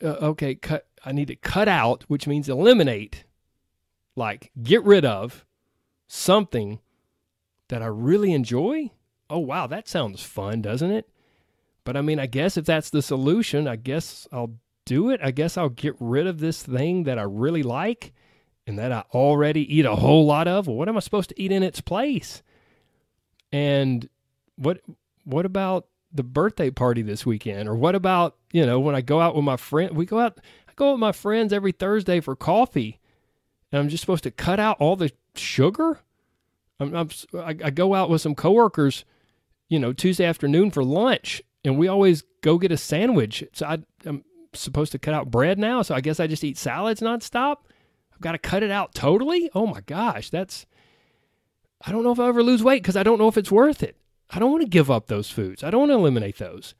Uh, 0.03 0.07
okay, 0.07 0.55
cut. 0.55 0.87
I 1.05 1.11
need 1.11 1.27
to 1.29 1.35
cut 1.35 1.67
out, 1.67 2.03
which 2.07 2.27
means 2.27 2.49
eliminate, 2.49 3.23
like 4.15 4.51
get 4.61 4.83
rid 4.83 5.05
of 5.05 5.45
something 6.07 6.79
that 7.69 7.81
I 7.81 7.87
really 7.87 8.33
enjoy? 8.33 8.91
Oh, 9.29 9.39
wow, 9.39 9.67
that 9.67 9.87
sounds 9.87 10.23
fun, 10.23 10.61
doesn't 10.61 10.91
it? 10.91 11.09
But 11.83 11.95
I 11.95 12.01
mean, 12.01 12.19
I 12.19 12.25
guess 12.25 12.57
if 12.57 12.65
that's 12.65 12.89
the 12.89 13.01
solution, 13.01 13.67
I 13.67 13.77
guess 13.77 14.27
I'll 14.31 14.55
do 14.85 15.09
it. 15.09 15.19
I 15.23 15.31
guess 15.31 15.57
I'll 15.57 15.69
get 15.69 15.95
rid 15.99 16.27
of 16.27 16.39
this 16.39 16.63
thing 16.63 17.03
that 17.03 17.19
I 17.19 17.23
really 17.23 17.63
like 17.63 18.13
and 18.65 18.77
that 18.79 18.91
I 18.91 19.03
already 19.13 19.61
eat 19.73 19.85
a 19.85 19.95
whole 19.95 20.25
lot 20.25 20.47
of. 20.47 20.67
Well, 20.67 20.75
what 20.75 20.89
am 20.89 20.97
I 20.97 21.01
supposed 21.01 21.29
to 21.29 21.41
eat 21.41 21.51
in 21.51 21.63
its 21.63 21.81
place? 21.81 22.41
And 23.51 24.09
what 24.55 24.81
what 25.23 25.45
about 25.45 25.87
the 26.11 26.23
birthday 26.23 26.69
party 26.69 27.01
this 27.01 27.25
weekend? 27.25 27.69
Or 27.69 27.75
what 27.75 27.95
about, 27.95 28.35
you 28.51 28.65
know, 28.65 28.79
when 28.79 28.95
I 28.95 29.01
go 29.01 29.21
out 29.21 29.35
with 29.35 29.45
my 29.45 29.57
friend, 29.57 29.95
we 29.95 30.05
go 30.05 30.19
out 30.19 30.39
I 30.67 30.73
go 30.75 30.91
with 30.91 30.99
my 30.99 31.11
friends 31.11 31.53
every 31.53 31.71
Thursday 31.71 32.19
for 32.19 32.35
coffee. 32.35 32.99
And 33.71 33.79
I'm 33.79 33.89
just 33.89 34.01
supposed 34.01 34.23
to 34.23 34.31
cut 34.31 34.59
out 34.59 34.77
all 34.79 34.95
the 34.95 35.11
sugar? 35.35 35.99
I'm, 36.79 36.95
I'm, 36.95 37.09
i 37.33 37.69
go 37.69 37.93
out 37.93 38.09
with 38.09 38.21
some 38.21 38.35
coworkers, 38.35 39.03
you 39.69 39.79
know, 39.79 39.93
Tuesday 39.93 40.25
afternoon 40.25 40.71
for 40.71 40.83
lunch, 40.83 41.41
and 41.65 41.77
we 41.77 41.87
always 41.87 42.23
go 42.41 42.57
get 42.57 42.71
a 42.71 42.77
sandwich. 42.77 43.43
So 43.53 43.65
I, 43.65 43.79
I'm 44.05 44.23
supposed 44.53 44.91
to 44.91 44.99
cut 44.99 45.13
out 45.13 45.31
bread 45.31 45.57
now, 45.57 45.81
so 45.81 45.95
I 45.95 46.01
guess 46.01 46.19
I 46.19 46.27
just 46.27 46.43
eat 46.43 46.57
salads 46.57 47.01
nonstop. 47.01 47.57
I've 48.13 48.21
got 48.21 48.31
to 48.33 48.37
cut 48.37 48.63
it 48.63 48.71
out 48.71 48.93
totally. 48.93 49.49
Oh 49.53 49.67
my 49.67 49.81
gosh, 49.81 50.29
that's. 50.29 50.65
I 51.85 51.91
don't 51.91 52.03
know 52.03 52.11
if 52.11 52.19
I 52.19 52.27
ever 52.27 52.41
lose 52.41 52.63
weight 52.63 52.81
because 52.81 52.97
I 52.97 53.03
don't 53.03 53.19
know 53.19 53.27
if 53.27 53.37
it's 53.37 53.51
worth 53.51 53.83
it. 53.83 53.95
I 54.31 54.39
don't 54.39 54.51
want 54.51 54.63
to 54.63 54.69
give 54.69 54.89
up 54.89 55.07
those 55.07 55.29
foods. 55.29 55.63
I 55.63 55.69
don't 55.69 55.81
want 55.81 55.91
to 55.91 55.95
eliminate 55.95 56.37
those. 56.37 56.73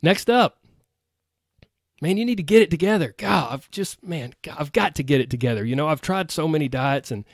Next 0.00 0.30
up, 0.30 0.58
man, 2.00 2.16
you 2.16 2.24
need 2.24 2.36
to 2.36 2.42
get 2.42 2.62
it 2.62 2.70
together. 2.70 3.14
God, 3.18 3.52
I've 3.52 3.70
just, 3.70 4.02
man, 4.02 4.32
God, 4.42 4.56
I've 4.58 4.72
got 4.72 4.94
to 4.96 5.02
get 5.02 5.20
it 5.20 5.30
together. 5.30 5.64
You 5.64 5.76
know, 5.76 5.88
I've 5.88 6.00
tried 6.00 6.30
so 6.30 6.48
many 6.48 6.68
diets 6.68 7.10
and 7.10 7.24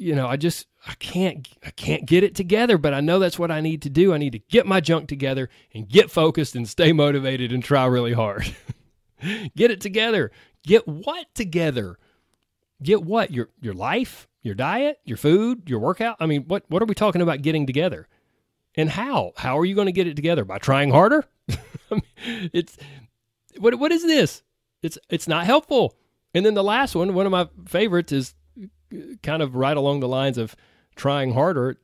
you 0.00 0.14
know, 0.14 0.26
I 0.26 0.36
just 0.36 0.66
I 0.86 0.94
can't 0.94 1.46
I 1.64 1.70
can't 1.70 2.06
get 2.06 2.24
it 2.24 2.34
together, 2.34 2.78
but 2.78 2.94
I 2.94 3.00
know 3.00 3.18
that's 3.18 3.38
what 3.38 3.50
I 3.50 3.60
need 3.60 3.82
to 3.82 3.90
do. 3.90 4.14
I 4.14 4.18
need 4.18 4.32
to 4.32 4.38
get 4.38 4.66
my 4.66 4.80
junk 4.80 5.08
together 5.08 5.50
and 5.74 5.86
get 5.86 6.10
focused 6.10 6.56
and 6.56 6.66
stay 6.66 6.92
motivated 6.92 7.52
and 7.52 7.62
try 7.62 7.84
really 7.84 8.14
hard. 8.14 8.54
get 9.56 9.70
it 9.70 9.80
together. 9.80 10.32
Get 10.64 10.88
what 10.88 11.26
together? 11.34 11.98
Get 12.82 13.02
what? 13.02 13.30
Your 13.30 13.50
your 13.60 13.74
life, 13.74 14.26
your 14.42 14.54
diet, 14.54 15.00
your 15.04 15.18
food, 15.18 15.68
your 15.68 15.80
workout? 15.80 16.16
I 16.18 16.24
mean, 16.24 16.44
what 16.44 16.64
what 16.68 16.82
are 16.82 16.86
we 16.86 16.94
talking 16.94 17.20
about 17.20 17.42
getting 17.42 17.66
together? 17.66 18.08
And 18.74 18.88
how? 18.88 19.32
How 19.36 19.58
are 19.58 19.66
you 19.66 19.74
going 19.74 19.86
to 19.86 19.92
get 19.92 20.06
it 20.06 20.16
together? 20.16 20.46
By 20.46 20.58
trying 20.58 20.90
harder? 20.90 21.26
it's 22.24 22.78
what 23.58 23.78
what 23.78 23.92
is 23.92 24.02
this? 24.02 24.42
It's 24.82 24.96
it's 25.10 25.28
not 25.28 25.44
helpful. 25.44 25.94
And 26.32 26.46
then 26.46 26.54
the 26.54 26.64
last 26.64 26.94
one, 26.94 27.12
one 27.12 27.26
of 27.26 27.32
my 27.32 27.48
favorites 27.66 28.12
is 28.12 28.34
kind 29.22 29.42
of 29.42 29.54
right 29.54 29.76
along 29.76 30.00
the 30.00 30.08
lines 30.08 30.38
of 30.38 30.56
trying 30.96 31.32
harder. 31.32 31.78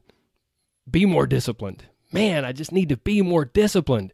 Be 0.90 1.06
more 1.06 1.26
disciplined. 1.26 1.84
Man, 2.12 2.44
I 2.44 2.52
just 2.52 2.72
need 2.72 2.88
to 2.90 2.96
be 2.96 3.22
more 3.22 3.44
disciplined. 3.44 4.12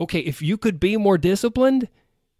Okay, 0.00 0.20
if 0.20 0.42
you 0.42 0.56
could 0.56 0.78
be 0.78 0.96
more 0.96 1.18
disciplined, 1.18 1.88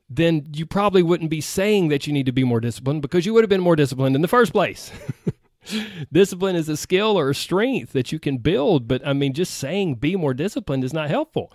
then 0.08 0.46
you 0.52 0.66
probably 0.66 1.02
wouldn't 1.02 1.30
be 1.30 1.40
saying 1.40 1.88
that 1.88 2.06
you 2.06 2.12
need 2.12 2.26
to 2.26 2.32
be 2.32 2.44
more 2.44 2.60
disciplined 2.60 3.02
because 3.02 3.26
you 3.26 3.34
would 3.34 3.42
have 3.42 3.50
been 3.50 3.60
more 3.60 3.76
disciplined 3.76 4.14
in 4.14 4.22
the 4.22 4.28
first 4.28 4.52
place. 4.52 4.92
Discipline 6.12 6.56
is 6.56 6.68
a 6.68 6.76
skill 6.76 7.18
or 7.18 7.30
a 7.30 7.34
strength 7.34 7.92
that 7.92 8.12
you 8.12 8.18
can 8.18 8.38
build, 8.38 8.86
but 8.86 9.06
I 9.06 9.12
mean, 9.14 9.32
just 9.32 9.54
saying 9.54 9.96
be 9.96 10.14
more 10.14 10.34
disciplined 10.34 10.84
is 10.84 10.92
not 10.92 11.08
helpful. 11.08 11.52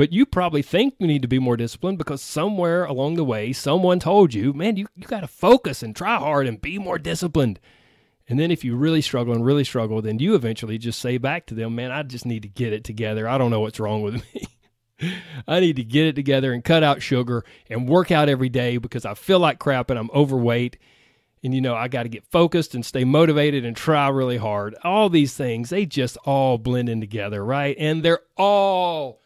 But 0.00 0.14
you 0.14 0.24
probably 0.24 0.62
think 0.62 0.94
you 0.98 1.06
need 1.06 1.20
to 1.20 1.28
be 1.28 1.38
more 1.38 1.58
disciplined 1.58 1.98
because 1.98 2.22
somewhere 2.22 2.86
along 2.86 3.16
the 3.16 3.22
way, 3.22 3.52
someone 3.52 4.00
told 4.00 4.32
you, 4.32 4.54
man, 4.54 4.78
you, 4.78 4.86
you 4.96 5.06
got 5.06 5.20
to 5.20 5.28
focus 5.28 5.82
and 5.82 5.94
try 5.94 6.16
hard 6.16 6.46
and 6.46 6.58
be 6.58 6.78
more 6.78 6.98
disciplined. 6.98 7.60
And 8.26 8.40
then 8.40 8.50
if 8.50 8.64
you 8.64 8.76
really 8.76 9.02
struggle 9.02 9.34
and 9.34 9.44
really 9.44 9.62
struggle, 9.62 10.00
then 10.00 10.18
you 10.18 10.34
eventually 10.34 10.78
just 10.78 11.00
say 11.00 11.18
back 11.18 11.44
to 11.48 11.54
them, 11.54 11.74
man, 11.74 11.92
I 11.92 12.02
just 12.02 12.24
need 12.24 12.40
to 12.44 12.48
get 12.48 12.72
it 12.72 12.82
together. 12.82 13.28
I 13.28 13.36
don't 13.36 13.50
know 13.50 13.60
what's 13.60 13.78
wrong 13.78 14.00
with 14.00 14.24
me. 15.02 15.12
I 15.46 15.60
need 15.60 15.76
to 15.76 15.84
get 15.84 16.06
it 16.06 16.16
together 16.16 16.54
and 16.54 16.64
cut 16.64 16.82
out 16.82 17.02
sugar 17.02 17.44
and 17.68 17.86
work 17.86 18.10
out 18.10 18.30
every 18.30 18.48
day 18.48 18.78
because 18.78 19.04
I 19.04 19.12
feel 19.12 19.38
like 19.38 19.58
crap 19.58 19.90
and 19.90 19.98
I'm 19.98 20.10
overweight 20.14 20.78
and 21.44 21.54
you 21.54 21.60
know 21.60 21.74
i 21.74 21.88
got 21.88 22.04
to 22.04 22.08
get 22.10 22.24
focused 22.24 22.74
and 22.74 22.84
stay 22.84 23.04
motivated 23.04 23.66
and 23.66 23.74
try 23.74 24.08
really 24.08 24.36
hard 24.36 24.74
all 24.84 25.08
these 25.08 25.32
things 25.32 25.70
they 25.70 25.86
just 25.86 26.18
all 26.26 26.58
blend 26.58 26.86
in 26.86 27.00
together 27.00 27.42
right 27.42 27.74
and 27.78 28.02
they're 28.02 28.20
all 28.36 29.20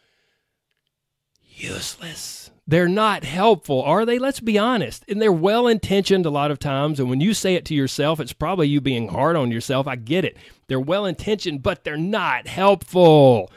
useless. 1.55 2.51
They're 2.67 2.87
not 2.87 3.23
helpful 3.23 3.81
are 3.83 4.05
they? 4.05 4.17
Let's 4.17 4.39
be 4.39 4.57
honest. 4.57 5.05
And 5.07 5.21
they're 5.21 5.31
well 5.31 5.67
intentioned 5.67 6.25
a 6.25 6.31
lot 6.31 6.51
of 6.51 6.59
times 6.59 6.99
and 6.99 7.09
when 7.09 7.21
you 7.21 7.33
say 7.33 7.55
it 7.55 7.65
to 7.65 7.75
yourself 7.75 8.19
it's 8.19 8.33
probably 8.33 8.67
you 8.67 8.81
being 8.81 9.09
hard 9.09 9.35
on 9.35 9.51
yourself. 9.51 9.87
I 9.87 9.95
get 9.95 10.25
it. 10.25 10.37
They're 10.67 10.79
well 10.79 11.05
intentioned 11.05 11.63
but 11.63 11.83
they're 11.83 11.97
not 11.97 12.47
helpful. 12.47 13.51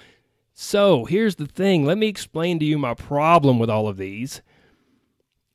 So 0.53 1.05
here's 1.05 1.37
the 1.37 1.47
thing. 1.47 1.87
Let 1.87 1.99
me 1.99 2.09
explain 2.09 2.59
to 2.59 2.65
you 2.65 2.79
my 2.79 2.95
problem 2.95 3.59
with 3.59 3.71
all 3.71 3.89
of 3.89 3.97
these. 3.97 4.43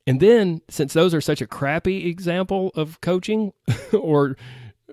And 0.06 0.20
then, 0.20 0.60
since 0.68 0.92
those 0.92 1.14
are 1.14 1.20
such 1.20 1.40
a 1.40 1.46
crappy 1.46 2.08
example 2.08 2.72
of 2.74 3.00
coaching 3.00 3.52
or 3.92 4.36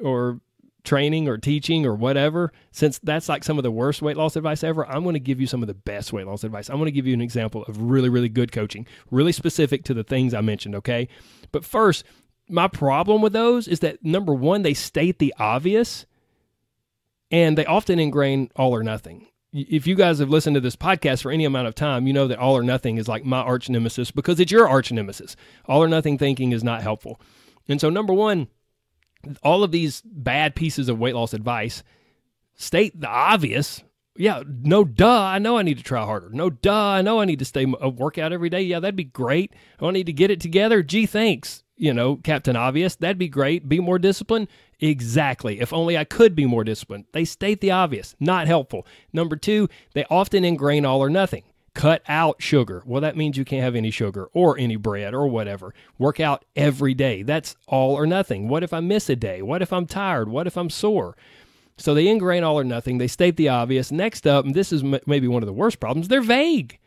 or 0.02 0.40
training 0.84 1.28
or 1.28 1.38
teaching 1.38 1.86
or 1.86 1.94
whatever, 1.96 2.52
since 2.72 3.00
that's 3.00 3.30
like 3.30 3.44
some 3.44 3.58
of 3.58 3.64
the 3.64 3.72
worst 3.72 4.02
weight 4.02 4.18
loss 4.18 4.36
advice 4.36 4.64
ever, 4.64 4.86
I'm 4.88 5.04
going 5.04 5.14
to 5.14 5.20
give 5.20 5.40
you 5.40 5.48
some 5.48 5.62
of 5.62 5.68
the 5.68 5.74
best 5.74 6.14
weight 6.14 6.28
loss 6.28 6.44
advice. 6.44 6.70
I'm 6.70 6.78
going 6.78 6.86
to 6.86 6.92
give 6.92 7.08
you 7.08 7.14
an 7.14 7.22
example 7.22 7.64
of 7.64 7.82
really, 7.82 8.10
really 8.10 8.30
good 8.30 8.52
coaching, 8.52 8.88
really 9.10 9.32
specific 9.32 9.84
to 9.86 9.94
the 9.94 10.04
things 10.04 10.34
I 10.34 10.42
mentioned, 10.42 10.76
okay? 10.76 11.08
But 11.52 11.66
first, 11.66 12.04
my 12.50 12.68
problem 12.68 13.22
with 13.22 13.34
those 13.34 13.68
is 13.68 13.80
that 13.80 14.04
number 14.04 14.34
one, 14.34 14.62
they 14.62 14.74
state 14.74 15.20
the 15.20 15.34
obvious 15.40 16.06
and 17.30 17.58
they 17.58 17.66
often 17.66 18.00
ingrain 18.00 18.50
all 18.56 18.76
or 18.76 18.84
nothing 18.84 19.28
if 19.54 19.86
you 19.86 19.96
guys 19.96 20.20
have 20.20 20.30
listened 20.30 20.56
to 20.56 20.62
this 20.62 20.76
podcast 20.76 21.22
for 21.22 21.32
any 21.32 21.46
amount 21.46 21.68
of 21.68 21.76
time, 21.76 22.08
you 22.08 22.14
know 22.14 22.28
that 22.28 22.40
all 22.40 22.58
or 22.58 22.64
nothing 22.64 22.98
is 22.98 23.08
like 23.08 23.26
my 23.26 23.40
arch 23.40 23.70
nemesis 23.70 24.12
because 24.12 24.40
it's 24.40 24.52
your 24.52 24.68
arch 24.68 24.92
nemesis. 24.92 25.36
All 25.66 25.84
or 25.84 25.88
nothing 25.88 26.18
thinking 26.18 26.52
is 26.52 26.64
not 26.64 26.82
helpful. 26.82 27.20
And 27.68 27.82
so, 27.82 27.90
number 27.90 28.14
one, 28.14 28.48
all 29.44 29.64
of 29.64 29.72
these 29.72 30.02
bad 30.06 30.56
pieces 30.56 30.90
of 30.90 31.00
weight 31.00 31.16
loss 31.16 31.34
advice 31.34 31.84
state 32.56 33.00
the 33.00 33.08
obvious. 33.08 33.84
Yeah, 34.16 34.44
no, 34.46 34.84
duh. 34.84 35.24
I 35.24 35.40
know 35.40 35.58
I 35.58 35.64
need 35.64 35.78
to 35.78 35.84
try 35.84 36.04
harder. 36.04 36.30
No, 36.32 36.50
duh. 36.50 36.74
I 36.74 37.02
know 37.02 37.22
I 37.22 37.26
need 37.26 37.40
to 37.40 37.46
stay 37.46 37.64
a 37.64 37.86
uh, 37.86 37.90
workout 37.90 38.34
every 38.34 38.50
day. 38.50 38.62
Yeah, 38.62 38.80
that'd 38.80 38.96
be 38.96 39.06
great. 39.06 39.54
I 39.80 39.90
need 39.92 40.06
to 40.08 40.14
get 40.14 40.32
it 40.32 40.42
together. 40.42 40.84
Gee, 40.84 41.06
thanks. 41.06 41.64
You 41.78 41.94
know, 41.94 42.18
Captain 42.18 42.56
Obvious. 42.56 42.96
That'd 42.96 43.18
be 43.18 43.30
great. 43.30 43.68
Be 43.68 43.80
more 43.80 43.98
disciplined. 43.98 44.50
Exactly. 44.80 45.62
If 45.62 45.74
only 45.74 45.98
I 45.98 46.04
could 46.04 46.36
be 46.36 46.46
more 46.46 46.64
disciplined. 46.64 47.06
They 47.14 47.26
state 47.26 47.62
the 47.62 47.72
obvious, 47.72 48.16
not 48.20 48.48
helpful. 48.48 48.86
Number 49.14 49.36
two, 49.36 49.70
they 49.94 50.06
often 50.10 50.44
ingrain 50.44 50.86
all 50.86 51.02
or 51.02 51.10
nothing. 51.10 51.44
Cut 51.74 52.04
out 52.08 52.42
sugar. 52.42 52.84
Well, 52.86 53.02
that 53.02 53.16
means 53.16 53.38
you 53.38 53.46
can't 53.46 53.64
have 53.64 53.76
any 53.76 53.92
sugar 53.92 54.30
or 54.34 54.58
any 54.58 54.76
bread 54.76 55.14
or 55.14 55.28
whatever. 55.28 55.74
Work 55.98 56.20
out 56.20 56.44
every 56.56 56.94
day. 56.94 57.24
That's 57.24 57.56
all 57.66 57.94
or 57.94 58.06
nothing. 58.06 58.50
What 58.50 58.64
if 58.64 58.74
I 58.74 58.82
miss 58.82 59.10
a 59.10 59.16
day? 59.16 59.42
What 59.42 59.62
if 59.62 59.72
I'm 59.72 59.86
tired? 59.86 60.28
What 60.28 60.48
if 60.48 60.58
I'm 60.58 60.70
sore? 60.70 61.16
So 61.78 61.94
they 61.94 62.08
ingrain 62.08 62.44
all 62.44 62.60
or 62.60 62.66
nothing. 62.66 62.98
They 62.98 63.08
state 63.08 63.38
the 63.38 63.50
obvious. 63.50 63.92
Next 63.92 64.28
up, 64.28 64.46
and 64.46 64.54
this 64.54 64.74
is 64.74 64.84
m- 64.84 65.00
maybe 65.06 65.28
one 65.28 65.42
of 65.44 65.48
the 65.48 65.54
worst 65.54 65.80
problems, 65.80 66.10
they're 66.10 66.22
vague. 66.22 66.78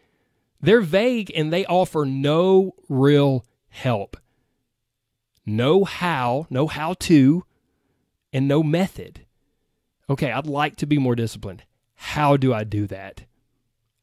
They're 0.60 0.82
vague 0.82 1.32
and 1.34 1.52
they 1.52 1.64
offer 1.64 2.04
no 2.04 2.74
real 2.88 3.44
help. 3.70 4.16
No 5.46 5.84
how, 5.84 6.46
no 6.48 6.66
how 6.66 6.94
to, 7.00 7.44
and 8.32 8.46
no 8.46 8.62
method. 8.62 9.26
Okay, 10.08 10.30
I'd 10.30 10.46
like 10.46 10.76
to 10.76 10.86
be 10.86 10.98
more 10.98 11.14
disciplined. 11.14 11.64
How 11.94 12.36
do 12.36 12.52
I 12.52 12.64
do 12.64 12.86
that? 12.86 13.24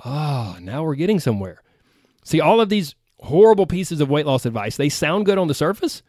Ah, 0.04 0.56
oh, 0.56 0.60
now 0.60 0.84
we're 0.84 0.96
getting 0.96 1.20
somewhere. 1.20 1.62
See, 2.24 2.40
all 2.40 2.62
of 2.62 2.70
these 2.70 2.96
horrible 3.20 3.66
pieces 3.66 4.02
of 4.02 4.10
weight 4.10 4.26
loss 4.26 4.46
advice, 4.46 4.78
they 4.78 4.90
sound 4.90 5.26
good 5.26 5.38
on 5.38 5.48
the 5.48 5.54
surface, 5.54 6.02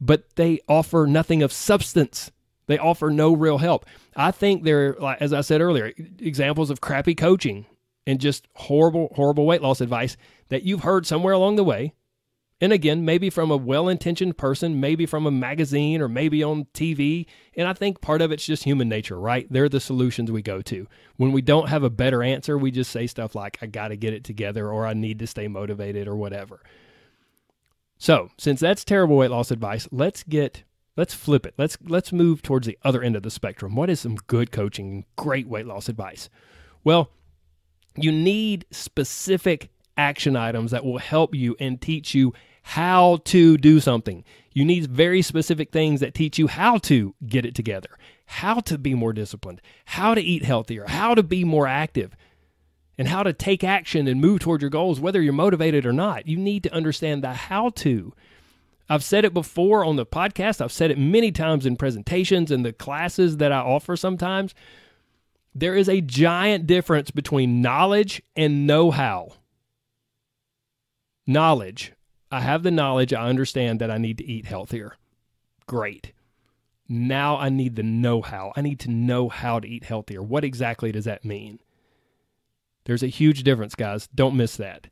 but 0.00 0.24
they 0.36 0.60
offer 0.68 1.06
nothing 1.08 1.42
of 1.42 1.52
substance. 1.52 2.30
They 2.66 2.78
offer 2.78 3.10
no 3.10 3.34
real 3.34 3.58
help. 3.58 3.86
I 4.16 4.30
think 4.30 4.62
they're, 4.62 4.96
as 5.20 5.32
I 5.32 5.40
said 5.42 5.60
earlier, 5.60 5.92
examples 6.18 6.70
of 6.70 6.80
crappy 6.80 7.14
coaching 7.14 7.66
and 8.06 8.20
just 8.20 8.48
horrible, 8.54 9.12
horrible 9.14 9.46
weight 9.46 9.62
loss 9.62 9.80
advice 9.80 10.16
that 10.48 10.62
you've 10.62 10.82
heard 10.82 11.06
somewhere 11.06 11.34
along 11.34 11.56
the 11.56 11.64
way 11.64 11.94
and 12.62 12.72
again, 12.72 13.04
maybe 13.04 13.28
from 13.28 13.50
a 13.50 13.56
well 13.56 13.88
intentioned 13.88 14.38
person, 14.38 14.78
maybe 14.78 15.04
from 15.04 15.26
a 15.26 15.32
magazine 15.32 16.00
or 16.00 16.08
maybe 16.08 16.44
on 16.44 16.66
TV. 16.72 17.26
And 17.56 17.66
I 17.66 17.72
think 17.72 18.00
part 18.00 18.22
of 18.22 18.30
it's 18.30 18.46
just 18.46 18.62
human 18.62 18.88
nature, 18.88 19.18
right? 19.18 19.48
They're 19.50 19.68
the 19.68 19.80
solutions 19.80 20.30
we 20.30 20.42
go 20.42 20.62
to. 20.62 20.86
When 21.16 21.32
we 21.32 21.42
don't 21.42 21.70
have 21.70 21.82
a 21.82 21.90
better 21.90 22.22
answer, 22.22 22.56
we 22.56 22.70
just 22.70 22.92
say 22.92 23.08
stuff 23.08 23.34
like, 23.34 23.58
I 23.62 23.66
got 23.66 23.88
to 23.88 23.96
get 23.96 24.14
it 24.14 24.22
together 24.22 24.70
or 24.70 24.86
I 24.86 24.94
need 24.94 25.18
to 25.18 25.26
stay 25.26 25.48
motivated 25.48 26.06
or 26.06 26.14
whatever. 26.14 26.62
So, 27.98 28.30
since 28.38 28.60
that's 28.60 28.84
terrible 28.84 29.16
weight 29.16 29.32
loss 29.32 29.50
advice, 29.50 29.88
let's 29.90 30.22
get 30.22 30.62
let's 30.96 31.14
flip 31.14 31.44
it. 31.44 31.54
Let's 31.58 31.76
let's 31.84 32.12
move 32.12 32.42
towards 32.42 32.68
the 32.68 32.78
other 32.84 33.02
end 33.02 33.16
of 33.16 33.24
the 33.24 33.30
spectrum. 33.32 33.74
What 33.74 33.90
is 33.90 33.98
some 33.98 34.14
good 34.28 34.52
coaching, 34.52 35.04
great 35.16 35.48
weight 35.48 35.66
loss 35.66 35.88
advice? 35.88 36.30
Well, 36.84 37.10
you 37.96 38.12
need 38.12 38.66
specific 38.70 39.70
action 39.96 40.36
items 40.36 40.70
that 40.70 40.84
will 40.84 40.98
help 40.98 41.34
you 41.34 41.56
and 41.58 41.80
teach 41.80 42.14
you 42.14 42.32
how 42.62 43.18
to 43.24 43.56
do 43.58 43.80
something. 43.80 44.24
You 44.52 44.64
need 44.64 44.86
very 44.86 45.22
specific 45.22 45.72
things 45.72 46.00
that 46.00 46.14
teach 46.14 46.38
you 46.38 46.46
how 46.46 46.78
to 46.78 47.14
get 47.26 47.44
it 47.44 47.54
together, 47.54 47.90
how 48.26 48.60
to 48.60 48.78
be 48.78 48.94
more 48.94 49.12
disciplined, 49.12 49.60
how 49.86 50.14
to 50.14 50.20
eat 50.20 50.44
healthier, 50.44 50.86
how 50.86 51.14
to 51.14 51.22
be 51.22 51.44
more 51.44 51.66
active, 51.66 52.14
and 52.98 53.08
how 53.08 53.22
to 53.22 53.32
take 53.32 53.64
action 53.64 54.06
and 54.06 54.20
move 54.20 54.40
toward 54.40 54.60
your 54.60 54.70
goals, 54.70 55.00
whether 55.00 55.20
you're 55.20 55.32
motivated 55.32 55.86
or 55.86 55.92
not. 55.92 56.26
You 56.26 56.36
need 56.36 56.62
to 56.64 56.72
understand 56.72 57.24
the 57.24 57.32
how 57.32 57.70
to. 57.70 58.12
I've 58.88 59.04
said 59.04 59.24
it 59.24 59.32
before 59.32 59.84
on 59.84 59.96
the 59.96 60.04
podcast, 60.04 60.60
I've 60.60 60.72
said 60.72 60.90
it 60.90 60.98
many 60.98 61.32
times 61.32 61.64
in 61.64 61.76
presentations 61.76 62.50
and 62.50 62.64
the 62.64 62.72
classes 62.72 63.38
that 63.38 63.52
I 63.52 63.60
offer 63.60 63.96
sometimes. 63.96 64.54
There 65.54 65.74
is 65.74 65.88
a 65.88 66.00
giant 66.00 66.66
difference 66.66 67.10
between 67.10 67.62
knowledge 67.62 68.22
and 68.36 68.66
know 68.66 68.90
how. 68.90 69.32
Knowledge 71.26 71.92
I 72.32 72.40
have 72.40 72.62
the 72.62 72.70
knowledge. 72.70 73.12
I 73.12 73.28
understand 73.28 73.80
that 73.80 73.90
I 73.90 73.98
need 73.98 74.18
to 74.18 74.24
eat 74.24 74.46
healthier. 74.46 74.96
Great. 75.66 76.12
Now 76.88 77.36
I 77.36 77.50
need 77.50 77.76
the 77.76 77.82
know 77.82 78.22
how. 78.22 78.52
I 78.56 78.62
need 78.62 78.80
to 78.80 78.90
know 78.90 79.28
how 79.28 79.60
to 79.60 79.68
eat 79.68 79.84
healthier. 79.84 80.22
What 80.22 80.44
exactly 80.44 80.90
does 80.90 81.04
that 81.04 81.24
mean? 81.24 81.60
There's 82.84 83.02
a 83.02 83.08
huge 83.08 83.42
difference, 83.42 83.74
guys. 83.74 84.08
Don't 84.14 84.36
miss 84.36 84.56
that. 84.56 84.88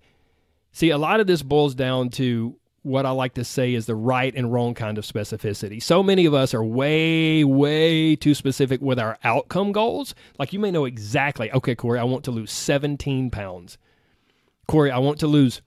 See, 0.71 0.91
a 0.91 0.99
lot 0.99 1.19
of 1.19 1.27
this 1.27 1.43
boils 1.43 1.75
down 1.75 2.11
to 2.11 2.57
what 2.83 3.05
I 3.05 3.11
like 3.11 3.35
to 3.35 3.45
say 3.45 3.75
is 3.75 3.87
the 3.87 3.95
right 3.95 4.35
and 4.35 4.53
wrong 4.53 4.75
kind 4.75 4.97
of 4.97 5.05
specificity. 5.05 5.83
So 5.83 6.03
many 6.03 6.27
of 6.27 6.35
us 6.35 6.55
are 6.55 6.65
way, 6.65 7.45
way 7.45 8.17
too 8.17 8.35
specific 8.35 8.81
with 8.81 8.99
our 8.99 9.19
outcome 9.25 9.73
goals. 9.73 10.15
Like 10.39 10.53
you 10.53 10.59
may 10.59 10.71
know 10.71 10.85
exactly, 10.85 11.53
okay, 11.53 11.75
Corey, 11.75 11.99
I 11.99 12.05
want 12.05 12.25
to 12.25 12.31
lose 12.31 12.53
17 12.53 13.31
pounds. 13.31 13.77
Corey, 14.67 14.91
I 14.91 14.99
want 14.99 15.19
to 15.21 15.27
lose 15.27 15.61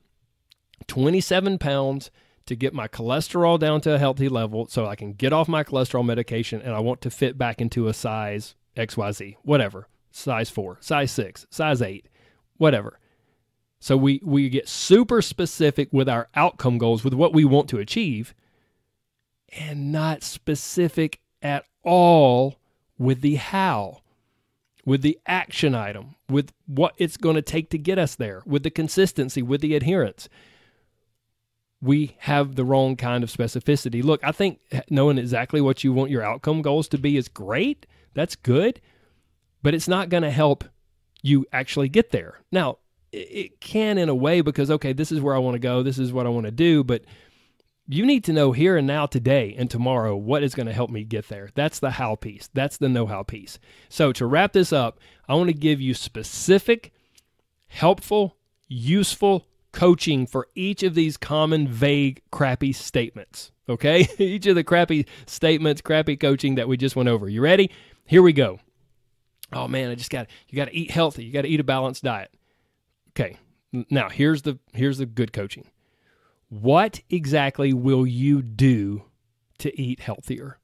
27 0.87 1.57
pounds 1.57 2.11
to 2.45 2.55
get 2.55 2.73
my 2.73 2.87
cholesterol 2.87 3.57
down 3.59 3.81
to 3.81 3.93
a 3.93 3.99
healthy 3.99 4.29
level 4.29 4.67
so 4.67 4.85
I 4.85 4.95
can 4.95 5.13
get 5.13 5.33
off 5.33 5.47
my 5.47 5.63
cholesterol 5.63 6.05
medication 6.05 6.61
and 6.61 6.73
I 6.73 6.79
want 6.79 7.01
to 7.01 7.09
fit 7.09 7.37
back 7.37 7.61
into 7.61 7.87
a 7.87 7.93
size 7.93 8.55
XYZ, 8.75 9.37
whatever, 9.43 9.87
size 10.11 10.49
4, 10.49 10.77
size 10.81 11.11
6, 11.11 11.47
size 11.49 11.81
8, 11.81 12.07
whatever. 12.57 12.99
So 13.79 13.97
we 13.97 14.21
we 14.23 14.49
get 14.49 14.67
super 14.69 15.21
specific 15.21 15.89
with 15.91 16.07
our 16.09 16.29
outcome 16.35 16.77
goals 16.77 17.03
with 17.03 17.13
what 17.13 17.33
we 17.33 17.45
want 17.45 17.69
to 17.69 17.79
achieve. 17.79 18.33
and 19.59 19.91
not 19.91 20.23
specific 20.23 21.19
at 21.41 21.65
all 21.83 22.55
with 22.97 23.21
the 23.21 23.35
how, 23.35 23.99
with 24.85 25.01
the 25.01 25.19
action 25.25 25.75
item, 25.75 26.15
with 26.29 26.51
what 26.65 26.93
it's 26.97 27.17
going 27.17 27.35
to 27.35 27.41
take 27.41 27.69
to 27.69 27.77
get 27.77 27.99
us 27.99 28.15
there, 28.15 28.41
with 28.45 28.63
the 28.63 28.69
consistency, 28.71 29.41
with 29.41 29.61
the 29.61 29.75
adherence. 29.75 30.29
We 31.83 32.15
have 32.19 32.55
the 32.55 32.63
wrong 32.63 32.95
kind 32.95 33.25
of 33.25 33.29
specificity. 33.29 34.01
Look, 34.01 34.23
I 34.23 34.31
think 34.31 34.61
knowing 34.89 35.17
exactly 35.17 35.59
what 35.59 35.83
you 35.83 35.91
want 35.91 36.11
your 36.11 36.23
outcome 36.23 36.61
goals 36.61 36.87
to 36.89 36.97
be 36.97 37.17
is 37.17 37.27
great. 37.27 37.85
That's 38.13 38.37
good, 38.37 38.79
but 39.61 39.73
it's 39.73 39.87
not 39.87 40.07
going 40.07 40.23
to 40.23 40.31
help 40.31 40.63
you 41.21 41.45
actually 41.51 41.89
get 41.89 42.11
there. 42.11 42.39
Now, 42.53 42.77
it 43.11 43.59
can 43.59 43.97
in 43.97 44.07
a 44.07 44.15
way 44.15 44.39
because, 44.39 44.71
okay, 44.71 44.93
this 44.93 45.11
is 45.11 45.19
where 45.19 45.35
I 45.35 45.39
want 45.39 45.55
to 45.55 45.59
go, 45.59 45.83
this 45.83 45.99
is 45.99 46.13
what 46.13 46.25
I 46.25 46.29
want 46.29 46.45
to 46.45 46.51
do, 46.51 46.85
but 46.85 47.03
you 47.87 48.05
need 48.05 48.23
to 48.23 48.33
know 48.33 48.53
here 48.53 48.77
and 48.77 48.87
now, 48.87 49.05
today 49.05 49.53
and 49.57 49.69
tomorrow, 49.69 50.15
what 50.15 50.41
is 50.41 50.55
going 50.55 50.67
to 50.67 50.73
help 50.73 50.89
me 50.89 51.03
get 51.03 51.27
there. 51.27 51.49
That's 51.53 51.79
the 51.79 51.91
how 51.91 52.15
piece. 52.15 52.49
That's 52.53 52.77
the 52.77 52.87
know 52.87 53.05
how 53.05 53.23
piece. 53.23 53.59
So, 53.89 54.13
to 54.13 54.25
wrap 54.25 54.53
this 54.53 54.71
up, 54.71 54.99
I 55.27 55.35
want 55.35 55.49
to 55.49 55.53
give 55.53 55.81
you 55.81 55.93
specific, 55.93 56.93
helpful, 57.67 58.37
useful 58.69 59.45
coaching 59.73 60.25
for 60.25 60.47
each 60.55 60.83
of 60.83 60.95
these 60.95 61.17
common, 61.17 61.67
vague, 61.67 62.21
crappy 62.31 62.71
statements. 62.71 63.51
Okay? 63.67 64.07
each 64.17 64.45
of 64.45 64.55
the 64.55 64.63
crappy 64.63 65.05
statements, 65.25 65.81
crappy 65.81 66.15
coaching 66.15 66.55
that 66.55 66.69
we 66.69 66.77
just 66.77 66.95
went 66.95 67.09
over. 67.09 67.27
You 67.27 67.41
ready? 67.41 67.69
Here 68.05 68.21
we 68.21 68.31
go. 68.31 68.59
Oh 69.51 69.67
man, 69.67 69.91
I 69.91 69.95
just 69.95 70.09
got 70.09 70.27
you 70.47 70.55
got 70.55 70.65
to 70.65 70.75
eat 70.75 70.91
healthy. 70.91 71.25
You 71.25 71.31
got 71.31 71.43
to 71.43 71.47
eat 71.47 71.59
a 71.59 71.63
balanced 71.63 72.03
diet. 72.03 72.31
Okay. 73.09 73.37
Now, 73.89 74.09
here's 74.09 74.43
the 74.43 74.59
here's 74.73 74.97
the 74.97 75.05
good 75.05 75.33
coaching. 75.33 75.69
What 76.49 77.01
exactly 77.09 77.73
will 77.73 78.05
you 78.05 78.41
do 78.41 79.03
to 79.59 79.79
eat 79.79 79.99
healthier? 79.99 80.59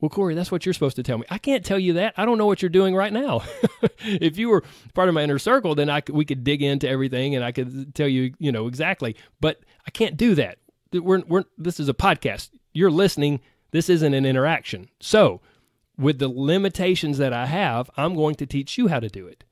Well, 0.00 0.08
Corey, 0.08 0.34
that's 0.34 0.52
what 0.52 0.64
you're 0.64 0.74
supposed 0.74 0.96
to 0.96 1.02
tell 1.02 1.18
me. 1.18 1.24
I 1.28 1.38
can't 1.38 1.64
tell 1.64 1.78
you 1.78 1.94
that. 1.94 2.14
I 2.16 2.24
don't 2.24 2.38
know 2.38 2.46
what 2.46 2.62
you're 2.62 2.68
doing 2.68 2.94
right 2.94 3.12
now. 3.12 3.42
if 3.98 4.38
you 4.38 4.48
were 4.48 4.62
part 4.94 5.08
of 5.08 5.14
my 5.14 5.24
inner 5.24 5.40
circle, 5.40 5.74
then 5.74 5.90
I 5.90 6.00
could, 6.00 6.14
we 6.14 6.24
could 6.24 6.44
dig 6.44 6.62
into 6.62 6.88
everything 6.88 7.34
and 7.34 7.44
I 7.44 7.50
could 7.50 7.94
tell 7.96 8.06
you, 8.06 8.32
you 8.38 8.52
know, 8.52 8.68
exactly. 8.68 9.16
But 9.40 9.60
I 9.86 9.90
can't 9.90 10.16
do 10.16 10.36
that. 10.36 10.58
We're, 10.92 11.22
we're, 11.26 11.44
this 11.56 11.80
is 11.80 11.88
a 11.88 11.94
podcast. 11.94 12.50
You're 12.72 12.92
listening. 12.92 13.40
This 13.72 13.88
isn't 13.88 14.14
an 14.14 14.24
interaction. 14.24 14.88
So, 15.00 15.40
with 15.98 16.20
the 16.20 16.28
limitations 16.28 17.18
that 17.18 17.32
I 17.32 17.46
have, 17.46 17.90
I'm 17.96 18.14
going 18.14 18.36
to 18.36 18.46
teach 18.46 18.78
you 18.78 18.86
how 18.86 19.00
to 19.00 19.08
do 19.08 19.26
it. 19.26 19.42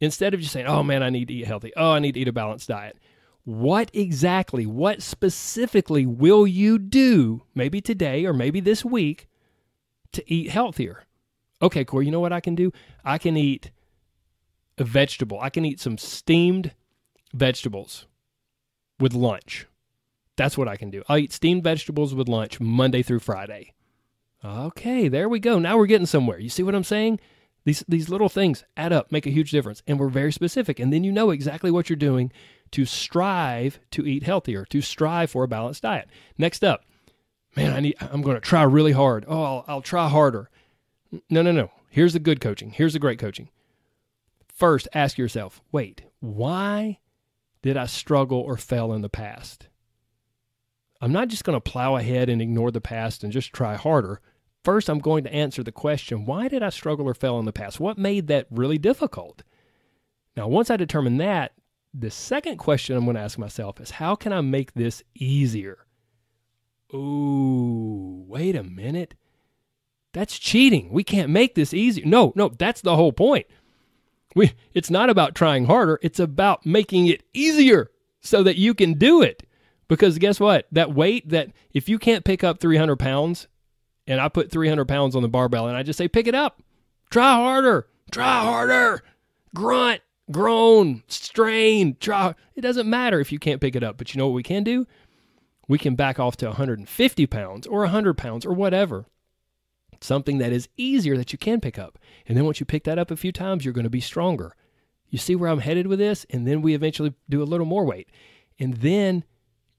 Instead 0.00 0.32
of 0.32 0.40
just 0.40 0.52
saying, 0.52 0.66
oh 0.66 0.82
man, 0.82 1.02
I 1.02 1.10
need 1.10 1.28
to 1.28 1.34
eat 1.34 1.46
healthy. 1.46 1.72
Oh, 1.76 1.92
I 1.92 1.98
need 1.98 2.12
to 2.12 2.20
eat 2.20 2.28
a 2.28 2.32
balanced 2.32 2.68
diet 2.68 2.96
what 3.44 3.90
exactly, 3.94 4.66
what 4.66 5.02
specifically 5.02 6.06
will 6.06 6.46
you 6.46 6.78
do, 6.78 7.42
maybe 7.54 7.80
today 7.80 8.24
or 8.24 8.32
maybe 8.32 8.60
this 8.60 8.84
week, 8.84 9.28
to 10.12 10.32
eat 10.32 10.50
healthier? 10.50 11.04
Okay, 11.62 11.84
Corey, 11.84 12.06
you 12.06 12.10
know 12.10 12.20
what 12.20 12.32
I 12.32 12.40
can 12.40 12.54
do? 12.54 12.72
I 13.04 13.18
can 13.18 13.36
eat 13.36 13.70
a 14.78 14.84
vegetable. 14.84 15.38
I 15.40 15.50
can 15.50 15.64
eat 15.64 15.80
some 15.80 15.98
steamed 15.98 16.72
vegetables 17.34 18.06
with 18.98 19.12
lunch. 19.14 19.66
That's 20.36 20.56
what 20.56 20.68
I 20.68 20.76
can 20.76 20.90
do. 20.90 21.02
I'll 21.08 21.18
eat 21.18 21.32
steamed 21.32 21.64
vegetables 21.64 22.14
with 22.14 22.28
lunch 22.28 22.60
Monday 22.60 23.02
through 23.02 23.20
Friday. 23.20 23.74
Okay, 24.42 25.08
there 25.08 25.28
we 25.28 25.38
go. 25.38 25.58
Now 25.58 25.76
we're 25.76 25.86
getting 25.86 26.06
somewhere. 26.06 26.38
You 26.38 26.48
see 26.48 26.62
what 26.62 26.74
I'm 26.74 26.84
saying? 26.84 27.20
These 27.64 27.84
these 27.86 28.08
little 28.08 28.30
things 28.30 28.64
add 28.74 28.92
up, 28.92 29.12
make 29.12 29.26
a 29.26 29.30
huge 29.30 29.50
difference, 29.50 29.82
and 29.86 30.00
we're 30.00 30.08
very 30.08 30.32
specific. 30.32 30.80
And 30.80 30.92
then 30.92 31.04
you 31.04 31.12
know 31.12 31.28
exactly 31.28 31.70
what 31.70 31.90
you're 31.90 31.96
doing 31.96 32.32
to 32.70 32.86
strive 32.86 33.78
to 33.90 34.06
eat 34.06 34.22
healthier, 34.22 34.64
to 34.66 34.80
strive 34.80 35.30
for 35.30 35.44
a 35.44 35.48
balanced 35.48 35.82
diet. 35.82 36.08
Next 36.38 36.64
up, 36.64 36.84
man, 37.56 37.72
I 37.72 37.80
need 37.80 37.96
I'm 38.00 38.22
going 38.22 38.36
to 38.36 38.40
try 38.40 38.62
really 38.62 38.92
hard. 38.92 39.24
Oh, 39.28 39.42
I'll, 39.42 39.64
I'll 39.68 39.82
try 39.82 40.08
harder. 40.08 40.50
No, 41.28 41.42
no, 41.42 41.52
no. 41.52 41.70
Here's 41.88 42.12
the 42.12 42.20
good 42.20 42.40
coaching. 42.40 42.70
Here's 42.70 42.92
the 42.92 42.98
great 42.98 43.18
coaching. 43.18 43.50
First, 44.48 44.88
ask 44.94 45.18
yourself, 45.18 45.60
wait, 45.72 46.02
why 46.20 46.98
did 47.62 47.76
I 47.76 47.86
struggle 47.86 48.40
or 48.40 48.56
fail 48.56 48.92
in 48.92 49.02
the 49.02 49.08
past? 49.08 49.68
I'm 51.00 51.12
not 51.12 51.28
just 51.28 51.44
going 51.44 51.56
to 51.56 51.60
plow 51.60 51.96
ahead 51.96 52.28
and 52.28 52.42
ignore 52.42 52.70
the 52.70 52.80
past 52.80 53.24
and 53.24 53.32
just 53.32 53.52
try 53.52 53.74
harder. 53.74 54.20
First, 54.64 54.90
I'm 54.90 54.98
going 54.98 55.24
to 55.24 55.32
answer 55.32 55.62
the 55.62 55.72
question 55.72 56.26
why 56.26 56.48
did 56.48 56.62
I 56.62 56.68
struggle 56.68 57.08
or 57.08 57.14
fail 57.14 57.38
in 57.38 57.46
the 57.46 57.52
past? 57.52 57.80
What 57.80 57.98
made 57.98 58.26
that 58.26 58.46
really 58.50 58.78
difficult? 58.78 59.42
Now, 60.36 60.46
once 60.46 60.70
I 60.70 60.76
determine 60.76 61.16
that, 61.16 61.52
the 61.92 62.10
second 62.10 62.58
question 62.58 62.96
I'm 62.96 63.04
going 63.04 63.16
to 63.16 63.22
ask 63.22 63.38
myself 63.38 63.80
is 63.80 63.90
how 63.90 64.14
can 64.14 64.32
I 64.32 64.42
make 64.42 64.74
this 64.74 65.02
easier? 65.14 65.86
Ooh, 66.92 68.24
wait 68.26 68.56
a 68.56 68.62
minute. 68.62 69.14
That's 70.12 70.38
cheating. 70.38 70.90
We 70.90 71.04
can't 71.04 71.30
make 71.30 71.54
this 71.54 71.72
easy. 71.72 72.02
No, 72.04 72.32
no, 72.34 72.48
that's 72.48 72.80
the 72.80 72.96
whole 72.96 73.12
point. 73.12 73.46
We 74.34 74.52
it's 74.74 74.90
not 74.90 75.10
about 75.10 75.34
trying 75.34 75.66
harder, 75.66 75.98
it's 76.02 76.20
about 76.20 76.64
making 76.64 77.06
it 77.06 77.22
easier 77.32 77.90
so 78.20 78.42
that 78.42 78.56
you 78.56 78.74
can 78.74 78.94
do 78.94 79.22
it. 79.22 79.44
Because 79.88 80.18
guess 80.18 80.38
what? 80.38 80.66
That 80.70 80.94
weight 80.94 81.28
that 81.30 81.50
if 81.72 81.88
you 81.88 81.98
can't 81.98 82.24
pick 82.24 82.44
up 82.44 82.60
300 82.60 82.96
pounds 82.96 83.48
and 84.06 84.20
I 84.20 84.28
put 84.28 84.50
300 84.50 84.86
pounds 84.86 85.16
on 85.16 85.22
the 85.22 85.28
barbell 85.28 85.66
and 85.66 85.76
I 85.76 85.82
just 85.82 85.96
say, 85.96 86.06
pick 86.06 86.28
it 86.28 86.34
up, 86.34 86.62
try 87.10 87.34
harder, 87.34 87.88
try 88.12 88.42
harder, 88.42 89.02
grunt, 89.52 90.00
groan, 90.30 91.02
strain, 91.08 91.96
try. 91.98 92.34
It 92.54 92.60
doesn't 92.60 92.88
matter 92.88 93.20
if 93.20 93.32
you 93.32 93.38
can't 93.38 93.60
pick 93.60 93.74
it 93.74 93.82
up. 93.82 93.98
But 93.98 94.14
you 94.14 94.18
know 94.18 94.28
what 94.28 94.34
we 94.34 94.44
can 94.44 94.62
do? 94.62 94.86
We 95.70 95.78
can 95.78 95.94
back 95.94 96.18
off 96.18 96.36
to 96.38 96.46
150 96.46 97.26
pounds 97.28 97.64
or 97.64 97.82
100 97.82 98.18
pounds 98.18 98.44
or 98.44 98.52
whatever. 98.52 99.06
Something 100.00 100.38
that 100.38 100.52
is 100.52 100.68
easier 100.76 101.16
that 101.16 101.32
you 101.32 101.38
can 101.38 101.60
pick 101.60 101.78
up. 101.78 101.96
And 102.26 102.36
then 102.36 102.44
once 102.44 102.58
you 102.58 102.66
pick 102.66 102.82
that 102.84 102.98
up 102.98 103.12
a 103.12 103.16
few 103.16 103.30
times, 103.30 103.64
you're 103.64 103.72
going 103.72 103.84
to 103.84 103.88
be 103.88 104.00
stronger. 104.00 104.56
You 105.10 105.18
see 105.18 105.36
where 105.36 105.48
I'm 105.48 105.60
headed 105.60 105.86
with 105.86 106.00
this? 106.00 106.26
And 106.30 106.44
then 106.44 106.60
we 106.60 106.74
eventually 106.74 107.14
do 107.28 107.40
a 107.40 107.44
little 107.44 107.66
more 107.66 107.84
weight. 107.84 108.08
And 108.58 108.78
then 108.78 109.22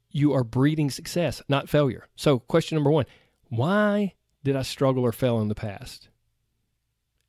you 0.09 0.31
are 0.31 0.45
breeding 0.45 0.89
success, 0.89 1.41
not 1.49 1.67
failure. 1.67 2.07
So, 2.15 2.39
question 2.39 2.77
number 2.77 2.89
one 2.89 3.05
why 3.49 4.13
did 4.45 4.55
I 4.55 4.61
struggle 4.61 5.03
or 5.03 5.11
fail 5.11 5.41
in 5.41 5.49
the 5.49 5.55
past? 5.55 6.07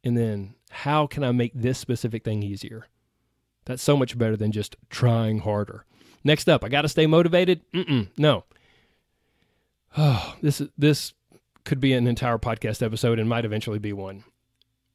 And 0.05 0.17
then, 0.17 0.55
how 0.71 1.09
can 1.09 1.25
I 1.25 1.33
make 1.33 1.51
this 1.53 1.79
specific 1.79 2.23
thing 2.23 2.45
easier? 2.45 2.87
That's 3.65 3.83
so 3.83 3.97
much 3.97 4.17
better 4.17 4.37
than 4.37 4.53
just 4.53 4.77
trying 4.89 5.41
harder. 5.41 5.85
Next 6.23 6.49
up, 6.49 6.63
I 6.63 6.69
got 6.69 6.83
to 6.83 6.89
stay 6.89 7.09
motivated. 7.09 7.63
Mm-mm, 7.73 8.07
no. 8.17 8.45
Oh, 9.97 10.37
this 10.43 10.63
this 10.77 11.13
could 11.65 11.81
be 11.81 11.93
an 11.93 12.07
entire 12.07 12.39
podcast 12.39 12.83
episode 12.83 13.19
and 13.19 13.29
might 13.29 13.45
eventually 13.45 13.79
be 13.79 13.93
one. 13.93 14.25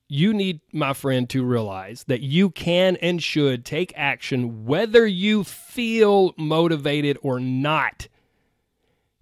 You 0.09 0.33
need, 0.33 0.61
my 0.71 0.93
friend, 0.93 1.29
to 1.29 1.43
realize 1.43 2.05
that 2.07 2.21
you 2.21 2.49
can 2.49 2.95
and 2.97 3.21
should 3.21 3.65
take 3.65 3.93
action 3.95 4.65
whether 4.65 5.05
you 5.05 5.43
feel 5.43 6.33
motivated 6.37 7.17
or 7.21 7.39
not. 7.39 8.07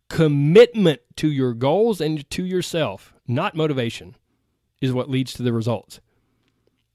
Commitment 0.09 1.01
to 1.15 1.31
your 1.31 1.53
goals 1.55 1.99
and 1.99 2.29
to 2.29 2.45
yourself, 2.45 3.15
not 3.27 3.55
motivation, 3.55 4.15
is 4.79 4.93
what 4.93 5.09
leads 5.09 5.33
to 5.33 5.43
the 5.43 5.53
results. 5.53 5.99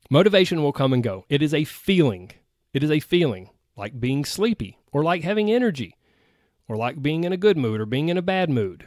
Motivation 0.09 0.63
will 0.63 0.73
come 0.73 0.93
and 0.93 1.03
go. 1.03 1.25
It 1.29 1.43
is 1.43 1.53
a 1.53 1.65
feeling. 1.65 2.31
It 2.73 2.85
is 2.85 2.91
a 2.93 3.01
feeling 3.01 3.51
like 3.77 3.99
being 3.99 4.25
sleepy 4.25 4.79
or 4.93 5.03
like 5.03 5.25
having 5.25 5.51
energy 5.51 5.97
or 6.71 6.77
like 6.77 7.03
being 7.03 7.25
in 7.25 7.33
a 7.33 7.37
good 7.37 7.57
mood 7.57 7.81
or 7.81 7.85
being 7.87 8.09
in 8.09 8.17
a 8.17 8.23
bad 8.23 8.49
mood. 8.49 8.87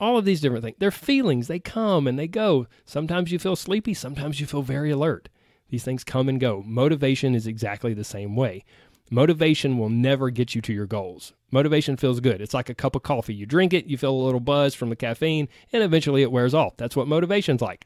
All 0.00 0.16
of 0.16 0.24
these 0.24 0.40
different 0.40 0.64
things. 0.64 0.76
They're 0.78 0.90
feelings. 0.90 1.46
They 1.46 1.58
come 1.58 2.06
and 2.06 2.18
they 2.18 2.26
go. 2.26 2.66
Sometimes 2.86 3.30
you 3.30 3.38
feel 3.38 3.54
sleepy, 3.54 3.92
sometimes 3.92 4.40
you 4.40 4.46
feel 4.46 4.62
very 4.62 4.90
alert. 4.90 5.28
These 5.68 5.84
things 5.84 6.04
come 6.04 6.30
and 6.30 6.40
go. 6.40 6.62
Motivation 6.64 7.34
is 7.34 7.46
exactly 7.46 7.92
the 7.92 8.02
same 8.02 8.34
way. 8.34 8.64
Motivation 9.10 9.76
will 9.76 9.90
never 9.90 10.30
get 10.30 10.54
you 10.54 10.62
to 10.62 10.72
your 10.72 10.86
goals. 10.86 11.34
Motivation 11.50 11.98
feels 11.98 12.20
good. 12.20 12.40
It's 12.40 12.54
like 12.54 12.70
a 12.70 12.74
cup 12.74 12.96
of 12.96 13.02
coffee. 13.02 13.34
You 13.34 13.44
drink 13.44 13.74
it, 13.74 13.84
you 13.84 13.98
feel 13.98 14.14
a 14.14 14.24
little 14.24 14.40
buzz 14.40 14.74
from 14.74 14.88
the 14.88 14.96
caffeine, 14.96 15.50
and 15.70 15.82
eventually 15.82 16.22
it 16.22 16.32
wears 16.32 16.54
off. 16.54 16.78
That's 16.78 16.96
what 16.96 17.08
motivation's 17.08 17.60
like. 17.60 17.84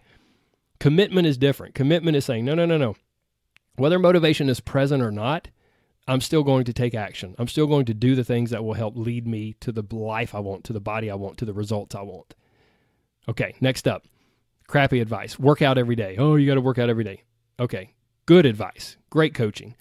Commitment 0.79 1.27
is 1.27 1.37
different. 1.37 1.75
Commitment 1.75 2.17
is 2.17 2.25
saying, 2.25 2.45
no, 2.45 2.55
no, 2.55 2.65
no, 2.65 2.79
no. 2.79 2.95
Whether 3.75 3.99
motivation 3.99 4.49
is 4.49 4.61
present 4.61 5.03
or 5.03 5.11
not, 5.11 5.49
I'm 6.09 6.21
still 6.21 6.43
going 6.43 6.65
to 6.65 6.73
take 6.73 6.95
action. 6.95 7.35
I'm 7.38 7.49
still 7.49 7.67
going 7.67 7.87
to 7.87 7.95
do 7.95 8.15
the 8.15 8.25
things 8.25 8.51
that 8.51 8.65
will 8.65 8.75
help 8.75 8.97
lead 8.97 9.27
me 9.27 9.55
to 9.61 9.71
the 9.71 9.85
life 9.95 10.35
I 10.35 10.41
want, 10.41 10.65
to 10.65 10.73
the 10.73 10.81
body 10.81 11.11
I 11.11 11.15
want, 11.15 11.38
to 11.38 11.45
the 11.45 11.53
results 11.53 11.95
I 11.95 12.03
want. 12.03 12.35
Okay, 13.29 13.55
next 13.61 13.87
up 13.87 14.05
crappy 14.73 15.01
advice 15.01 15.38
work 15.38 15.61
out 15.61 15.77
every 15.77 15.95
day. 15.95 16.17
Oh, 16.19 16.37
you 16.37 16.47
got 16.47 16.55
to 16.55 16.61
work 16.62 16.79
out 16.79 16.88
every 16.88 17.05
day. 17.05 17.23
Okay, 17.61 17.93
good 18.25 18.47
advice. 18.47 18.97
Great 19.11 19.35
coaching. 19.35 19.75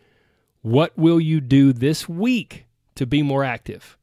What 0.61 0.95
will 0.97 1.19
you 1.19 1.39
do 1.39 1.71
this 1.71 2.09
week 2.09 2.65
to 2.95 3.05
be 3.05 3.23
more 3.23 3.43
active? 3.43 3.97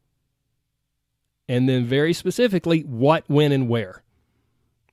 And 1.46 1.68
then, 1.68 1.84
very 1.84 2.12
specifically, 2.12 2.80
what, 2.80 3.24
when, 3.26 3.52
and 3.52 3.68
where. 3.68 4.02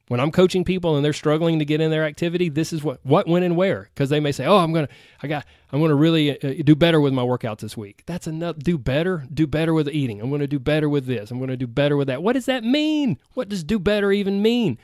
When 0.08 0.20
I'm 0.20 0.32
coaching 0.32 0.64
people 0.64 0.96
and 0.96 1.04
they're 1.04 1.14
struggling 1.14 1.58
to 1.58 1.66
get 1.66 1.82
in 1.82 1.90
their 1.90 2.06
activity, 2.06 2.50
this 2.50 2.72
is 2.72 2.84
what 2.84 3.00
what 3.04 3.28
when 3.28 3.42
and 3.42 3.58
where 3.58 3.90
because 3.94 4.10
they 4.10 4.20
may 4.20 4.32
say, 4.32 4.46
"Oh, 4.46 4.58
I'm 4.58 4.74
to 4.74 4.88
I 5.24 5.28
got 5.28 5.46
I'm 5.72 5.82
to 5.82 5.96
really 5.96 6.40
uh, 6.40 6.64
do 6.64 6.76
better 6.76 7.02
with 7.02 7.14
my 7.14 7.24
workouts 7.24 7.60
this 7.60 7.76
week." 7.76 8.04
That's 8.06 8.28
enough 8.28 8.58
do 8.60 8.78
better, 8.78 9.26
do 9.34 9.48
better 9.48 9.74
with 9.74 9.90
eating. 9.90 10.22
I'm 10.22 10.30
to 10.38 10.48
do 10.48 10.60
better 10.60 10.88
with 10.90 11.08
this. 11.08 11.32
I'm 11.32 11.46
to 11.48 11.58
do 11.58 11.68
better 11.68 11.98
with 11.98 12.08
that. 12.08 12.22
What 12.22 12.34
does 12.34 12.46
that 12.46 12.64
mean? 12.64 13.18
What 13.34 13.50
does 13.50 13.64
do 13.64 13.80
better 13.80 14.12
even 14.12 14.42
mean? 14.44 14.78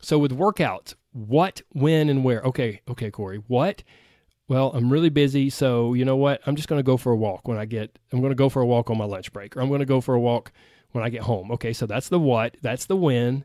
So 0.00 0.18
with 0.18 0.36
workouts, 0.36 0.94
what, 1.12 1.62
when 1.70 2.08
and 2.08 2.24
where? 2.24 2.42
Okay, 2.42 2.80
okay, 2.88 3.10
Corey. 3.10 3.42
What? 3.46 3.82
Well, 4.48 4.72
I'm 4.74 4.92
really 4.92 5.08
busy, 5.08 5.48
so 5.48 5.94
you 5.94 6.04
know 6.04 6.16
what? 6.16 6.40
I'm 6.46 6.56
just 6.56 6.68
to 6.68 6.82
go 6.82 6.96
for 6.96 7.12
a 7.12 7.16
walk 7.16 7.48
when 7.48 7.58
I 7.58 7.64
get 7.64 7.98
I'm 8.12 8.20
to 8.22 8.34
go 8.34 8.48
for 8.48 8.60
a 8.60 8.66
walk 8.66 8.90
on 8.90 8.98
my 8.98 9.04
lunch 9.04 9.32
break 9.32 9.56
or 9.56 9.60
I'm 9.60 9.68
to 9.80 9.86
go 9.86 10.00
for 10.00 10.14
a 10.14 10.20
walk 10.20 10.52
when 10.90 11.02
I 11.02 11.08
get 11.08 11.22
home. 11.22 11.50
Okay, 11.52 11.72
so 11.72 11.86
that's 11.86 12.08
the 12.08 12.18
what, 12.18 12.56
that's 12.60 12.86
the 12.86 12.96
when 12.96 13.44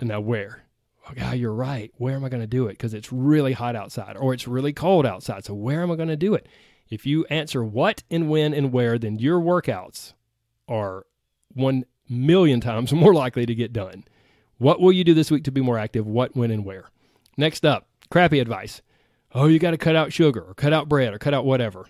and 0.00 0.08
now 0.08 0.20
where? 0.20 0.64
Oh, 1.08 1.14
God, 1.14 1.36
you're 1.36 1.52
right. 1.52 1.92
Where 1.96 2.14
am 2.14 2.24
I 2.24 2.28
going 2.28 2.42
to 2.42 2.46
do 2.46 2.66
it? 2.66 2.72
Because 2.72 2.94
it's 2.94 3.12
really 3.12 3.52
hot 3.52 3.74
outside 3.74 4.16
or 4.16 4.34
it's 4.34 4.46
really 4.46 4.72
cold 4.72 5.06
outside. 5.06 5.44
So 5.44 5.54
where 5.54 5.82
am 5.82 5.90
I 5.90 5.96
going 5.96 6.08
to 6.08 6.16
do 6.16 6.34
it? 6.34 6.46
If 6.88 7.06
you 7.06 7.24
answer 7.26 7.64
what 7.64 8.02
and 8.10 8.28
when 8.28 8.52
and 8.52 8.72
where, 8.72 8.98
then 8.98 9.18
your 9.18 9.40
workouts 9.40 10.14
are 10.68 11.06
one 11.52 11.84
million 12.08 12.60
times 12.60 12.92
more 12.92 13.14
likely 13.14 13.46
to 13.46 13.54
get 13.54 13.72
done. 13.72 14.04
What 14.58 14.80
will 14.80 14.92
you 14.92 15.04
do 15.04 15.14
this 15.14 15.30
week 15.30 15.44
to 15.44 15.52
be 15.52 15.62
more 15.62 15.78
active? 15.78 16.06
What, 16.06 16.36
when, 16.36 16.50
and 16.50 16.64
where? 16.64 16.90
Next 17.36 17.64
up, 17.64 17.88
crappy 18.10 18.40
advice. 18.40 18.82
Oh, 19.32 19.46
you 19.46 19.58
got 19.58 19.70
to 19.70 19.78
cut 19.78 19.96
out 19.96 20.12
sugar 20.12 20.42
or 20.42 20.54
cut 20.54 20.72
out 20.72 20.88
bread 20.88 21.14
or 21.14 21.18
cut 21.18 21.32
out 21.32 21.46
whatever. 21.46 21.86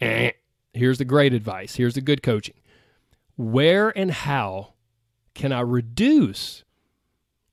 Eh. 0.00 0.32
Here's 0.72 0.98
the 0.98 1.04
great 1.04 1.34
advice. 1.34 1.76
Here's 1.76 1.94
the 1.94 2.00
good 2.00 2.22
coaching. 2.22 2.56
Where 3.36 3.96
and 3.96 4.10
how 4.10 4.74
can 5.34 5.52
I 5.52 5.60
reduce 5.60 6.64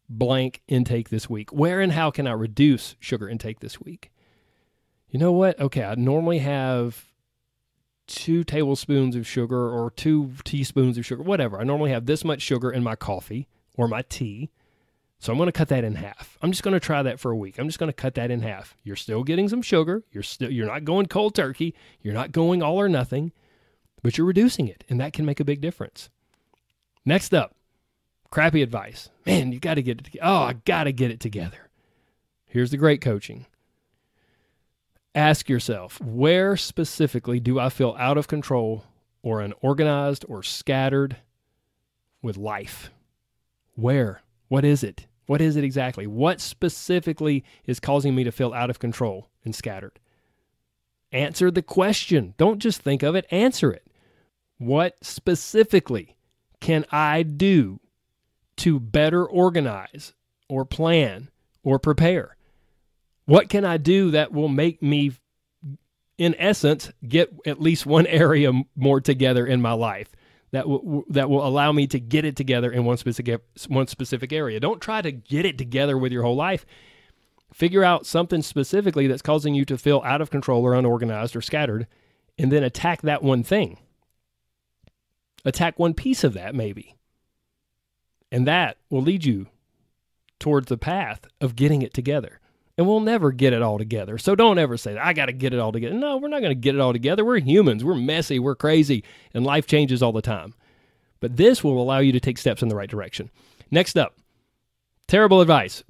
blank 0.09 0.61
intake 0.67 1.09
this 1.09 1.29
week? 1.29 1.51
Where 1.51 1.81
and 1.81 1.91
how 1.91 2.11
can 2.11 2.27
I 2.27 2.33
reduce 2.33 2.95
sugar 2.99 3.27
intake 3.27 3.59
this 3.59 3.81
week? 3.81 4.11
You 5.09 5.19
know 5.19 5.31
what? 5.31 5.59
Okay, 5.59 5.83
I 5.83 5.95
normally 5.95 6.39
have 6.39 7.05
two 8.07 8.43
tablespoons 8.43 9.15
of 9.15 9.25
sugar 9.25 9.69
or 9.69 9.89
two 9.91 10.33
teaspoons 10.43 10.97
of 10.97 11.05
sugar, 11.05 11.23
whatever. 11.23 11.59
I 11.59 11.63
normally 11.63 11.91
have 11.91 12.05
this 12.05 12.23
much 12.23 12.41
sugar 12.41 12.71
in 12.71 12.83
my 12.83 12.95
coffee 12.95 13.47
or 13.75 13.87
my 13.87 14.03
tea. 14.03 14.51
So 15.19 15.31
I'm 15.31 15.37
going 15.37 15.47
to 15.47 15.53
cut 15.53 15.69
that 15.69 15.83
in 15.83 15.95
half. 15.95 16.37
I'm 16.41 16.51
just 16.51 16.61
going 16.61 16.73
to 16.73 16.79
try 16.79 17.01
that 17.01 17.19
for 17.19 17.31
a 17.31 17.37
week. 17.37 17.57
I'm 17.57 17.67
just 17.67 17.79
going 17.79 17.89
to 17.89 17.93
cut 17.93 18.15
that 18.15 18.29
in 18.29 18.41
half. 18.41 18.75
You're 18.83 18.95
still 18.95 19.23
getting 19.23 19.49
some 19.49 19.61
sugar. 19.61 20.03
You're 20.11 20.23
still 20.23 20.51
you're 20.51 20.67
not 20.67 20.83
going 20.83 21.07
cold 21.07 21.33
turkey. 21.33 21.73
You're 22.01 22.13
not 22.13 22.31
going 22.31 22.61
all 22.61 22.79
or 22.79 22.89
nothing, 22.89 23.31
but 24.03 24.17
you're 24.17 24.27
reducing 24.27 24.67
it, 24.67 24.83
and 24.89 24.99
that 24.99 25.13
can 25.13 25.25
make 25.25 25.39
a 25.39 25.45
big 25.45 25.61
difference. 25.61 26.09
Next 27.05 27.33
up, 27.33 27.54
crappy 28.31 28.61
advice. 28.61 29.09
Man, 29.25 29.51
you 29.51 29.59
got 29.59 29.75
to 29.75 29.83
get 29.83 29.99
it. 29.99 30.11
To, 30.11 30.19
oh, 30.19 30.43
I 30.43 30.53
got 30.53 30.85
to 30.85 30.91
get 30.91 31.11
it 31.11 31.19
together. 31.19 31.69
Here's 32.45 32.71
the 32.71 32.77
great 32.77 33.01
coaching. 33.01 33.45
Ask 35.13 35.47
yourself, 35.47 36.01
where 36.01 36.57
specifically 36.57 37.39
do 37.39 37.59
I 37.59 37.69
feel 37.69 37.95
out 37.97 38.17
of 38.17 38.27
control 38.27 38.83
or 39.23 39.41
unorganized 39.41 40.25
or 40.27 40.43
scattered 40.43 41.17
with 42.21 42.37
life? 42.37 42.91
Where? 43.75 44.21
What 44.47 44.65
is 44.65 44.83
it? 44.83 45.07
What 45.25 45.41
is 45.41 45.55
it 45.55 45.63
exactly? 45.63 46.05
What 46.05 46.39
specifically 46.41 47.43
is 47.65 47.79
causing 47.79 48.13
me 48.13 48.23
to 48.25 48.31
feel 48.31 48.53
out 48.53 48.69
of 48.69 48.79
control 48.79 49.29
and 49.43 49.55
scattered? 49.55 49.99
Answer 51.11 51.49
the 51.49 51.61
question. 51.61 52.33
Don't 52.37 52.59
just 52.59 52.81
think 52.81 53.01
of 53.01 53.15
it, 53.15 53.25
answer 53.31 53.71
it. 53.71 53.87
What 54.57 54.95
specifically 55.01 56.15
can 56.59 56.85
I 56.91 57.23
do 57.23 57.79
to 58.57 58.79
better 58.79 59.25
organize 59.25 60.13
or 60.49 60.65
plan 60.65 61.29
or 61.63 61.79
prepare? 61.79 62.37
What 63.25 63.49
can 63.49 63.65
I 63.65 63.77
do 63.77 64.11
that 64.11 64.31
will 64.31 64.47
make 64.47 64.81
me, 64.81 65.13
in 66.17 66.35
essence, 66.37 66.91
get 67.07 67.33
at 67.45 67.61
least 67.61 67.85
one 67.85 68.07
area 68.07 68.51
more 68.75 69.01
together 69.01 69.45
in 69.45 69.61
my 69.61 69.73
life? 69.73 70.09
That 70.51 70.69
will 70.69 71.03
that 71.09 71.29
will 71.29 71.45
allow 71.45 71.73
me 71.73 71.85
to 71.87 71.99
get 71.99 72.23
it 72.23 72.37
together 72.37 72.71
in 72.71 72.85
one 72.85 72.95
specific 72.95 73.41
one 73.67 73.87
specific 73.87 74.31
area. 74.31 74.59
Don't 74.59 74.79
try 74.79 75.01
to 75.01 75.11
get 75.11 75.45
it 75.45 75.57
together 75.57 75.97
with 75.97 76.13
your 76.13 76.23
whole 76.23 76.35
life. 76.35 76.65
Figure 77.53 77.83
out 77.83 78.05
something 78.05 78.41
specifically 78.41 79.07
that's 79.07 79.21
causing 79.21 79.53
you 79.53 79.65
to 79.65 79.77
feel 79.77 80.01
out 80.05 80.21
of 80.21 80.29
control 80.29 80.63
or 80.63 80.73
unorganized 80.73 81.35
or 81.35 81.41
scattered, 81.41 81.87
and 82.37 82.51
then 82.51 82.63
attack 82.63 83.01
that 83.01 83.23
one 83.23 83.43
thing. 83.43 83.79
Attack 85.43 85.77
one 85.77 85.93
piece 85.93 86.23
of 86.23 86.33
that, 86.33 86.55
maybe. 86.55 86.95
And 88.31 88.47
that 88.47 88.77
will 88.89 89.01
lead 89.01 89.25
you 89.25 89.47
towards 90.39 90.67
the 90.67 90.77
path 90.77 91.25
of 91.39 91.55
getting 91.55 91.81
it 91.81 91.93
together 91.93 92.39
and 92.77 92.87
we'll 92.87 92.99
never 92.99 93.31
get 93.31 93.53
it 93.53 93.61
all 93.61 93.77
together. 93.77 94.17
So 94.17 94.35
don't 94.35 94.59
ever 94.59 94.77
say, 94.77 94.97
I 94.97 95.13
got 95.13 95.27
to 95.27 95.33
get 95.33 95.53
it 95.53 95.59
all 95.59 95.71
together. 95.71 95.95
No, 95.95 96.17
we're 96.17 96.27
not 96.27 96.41
going 96.41 96.51
to 96.51 96.55
get 96.55 96.75
it 96.75 96.81
all 96.81 96.93
together. 96.93 97.23
We're 97.23 97.39
humans. 97.39 97.83
We're 97.83 97.95
messy. 97.95 98.37
We're 98.37 98.55
crazy. 98.55 99.03
And 99.33 99.45
life 99.45 99.65
changes 99.65 100.03
all 100.03 100.11
the 100.11 100.21
time. 100.21 100.53
But 101.21 101.37
this 101.37 101.63
will 101.63 101.81
allow 101.81 101.99
you 101.99 102.11
to 102.11 102.19
take 102.19 102.37
steps 102.37 102.61
in 102.61 102.67
the 102.67 102.75
right 102.75 102.89
direction. 102.89 103.31
Next 103.71 103.97
up, 103.97 104.17
terrible 105.07 105.41
advice 105.41 105.83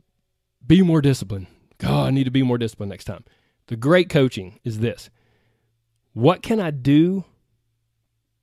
be 0.65 0.81
more 0.81 1.01
disciplined. 1.01 1.47
God, 1.77 2.07
I 2.07 2.11
need 2.11 2.23
to 2.25 2.31
be 2.31 2.43
more 2.43 2.57
disciplined 2.57 2.91
next 2.91 3.05
time. 3.05 3.25
The 3.67 3.75
great 3.75 4.09
coaching 4.09 4.59
is 4.63 4.79
this 4.79 5.09
What 6.13 6.43
can 6.43 6.59
I 6.59 6.69
do 6.69 7.25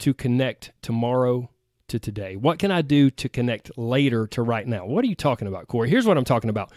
to 0.00 0.12
connect 0.12 0.72
tomorrow 0.82 1.48
to 1.92 1.98
today? 1.98 2.36
What 2.36 2.58
can 2.58 2.70
I 2.70 2.82
do 2.82 3.10
to 3.10 3.28
connect 3.28 3.70
later 3.78 4.26
to 4.28 4.42
right 4.42 4.66
now? 4.66 4.84
What 4.84 5.04
are 5.04 5.08
you 5.08 5.14
talking 5.14 5.48
about, 5.48 5.68
Corey? 5.68 5.88
Here's 5.88 6.06
what 6.06 6.18
I'm 6.18 6.24
talking 6.24 6.50
about 6.50 6.70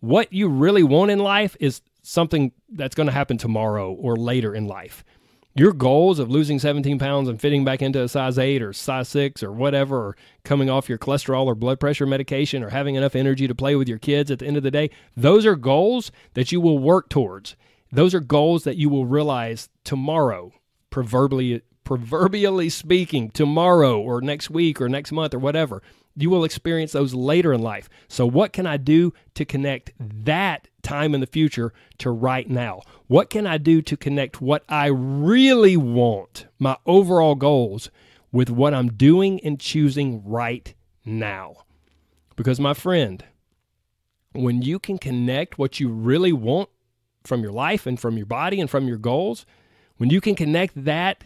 what 0.00 0.32
you 0.32 0.48
really 0.48 0.82
want 0.82 1.10
in 1.10 1.18
life 1.18 1.56
is 1.58 1.80
something 2.02 2.52
that's 2.70 2.94
going 2.94 3.08
to 3.08 3.12
happen 3.12 3.36
tomorrow 3.36 3.92
or 3.92 4.16
later 4.16 4.54
in 4.54 4.66
life. 4.66 5.04
Your 5.54 5.72
goals 5.72 6.20
of 6.20 6.30
losing 6.30 6.60
17 6.60 7.00
pounds 7.00 7.28
and 7.28 7.40
fitting 7.40 7.64
back 7.64 7.82
into 7.82 8.02
a 8.02 8.08
size 8.08 8.38
8 8.38 8.62
or 8.62 8.72
size 8.72 9.08
6 9.08 9.42
or 9.42 9.50
whatever, 9.50 9.96
or 9.96 10.16
coming 10.44 10.70
off 10.70 10.88
your 10.88 10.98
cholesterol 10.98 11.46
or 11.46 11.56
blood 11.56 11.80
pressure 11.80 12.06
medication 12.06 12.62
or 12.62 12.68
having 12.68 12.94
enough 12.94 13.16
energy 13.16 13.48
to 13.48 13.54
play 13.54 13.74
with 13.74 13.88
your 13.88 13.98
kids 13.98 14.30
at 14.30 14.38
the 14.38 14.46
end 14.46 14.56
of 14.56 14.62
the 14.62 14.70
day, 14.70 14.88
those 15.16 15.44
are 15.44 15.56
goals 15.56 16.12
that 16.34 16.52
you 16.52 16.60
will 16.60 16.78
work 16.78 17.08
towards. 17.08 17.56
Those 17.90 18.14
are 18.14 18.20
goals 18.20 18.64
that 18.64 18.76
you 18.76 18.88
will 18.88 19.06
realize 19.06 19.68
tomorrow, 19.82 20.52
proverbially, 20.90 21.62
proverbially 21.88 22.68
speaking, 22.68 23.30
tomorrow 23.30 23.98
or 23.98 24.20
next 24.20 24.50
week 24.50 24.78
or 24.78 24.90
next 24.90 25.10
month 25.10 25.32
or 25.32 25.38
whatever. 25.38 25.82
You 26.14 26.28
will 26.28 26.44
experience 26.44 26.92
those 26.92 27.14
later 27.14 27.50
in 27.50 27.62
life. 27.62 27.88
So, 28.08 28.26
what 28.26 28.52
can 28.52 28.66
I 28.66 28.76
do 28.76 29.14
to 29.32 29.46
connect 29.46 29.92
that 29.98 30.68
time 30.82 31.14
in 31.14 31.22
the 31.22 31.26
future 31.26 31.72
to 31.96 32.10
right 32.10 32.46
now? 32.46 32.82
What 33.06 33.30
can 33.30 33.46
I 33.46 33.56
do 33.56 33.80
to 33.80 33.96
connect 33.96 34.42
what 34.42 34.64
I 34.68 34.88
really 34.88 35.78
want, 35.78 36.44
my 36.58 36.76
overall 36.84 37.34
goals, 37.34 37.88
with 38.32 38.50
what 38.50 38.74
I'm 38.74 38.92
doing 38.92 39.40
and 39.40 39.58
choosing 39.58 40.22
right 40.26 40.74
now? 41.06 41.56
Because, 42.36 42.60
my 42.60 42.74
friend, 42.74 43.24
when 44.34 44.60
you 44.60 44.78
can 44.78 44.98
connect 44.98 45.56
what 45.56 45.80
you 45.80 45.88
really 45.88 46.34
want 46.34 46.68
from 47.24 47.40
your 47.40 47.52
life 47.52 47.86
and 47.86 47.98
from 47.98 48.18
your 48.18 48.26
body 48.26 48.60
and 48.60 48.68
from 48.68 48.86
your 48.88 48.98
goals, 48.98 49.46
when 49.96 50.10
you 50.10 50.20
can 50.20 50.34
connect 50.34 50.84
that 50.84 51.24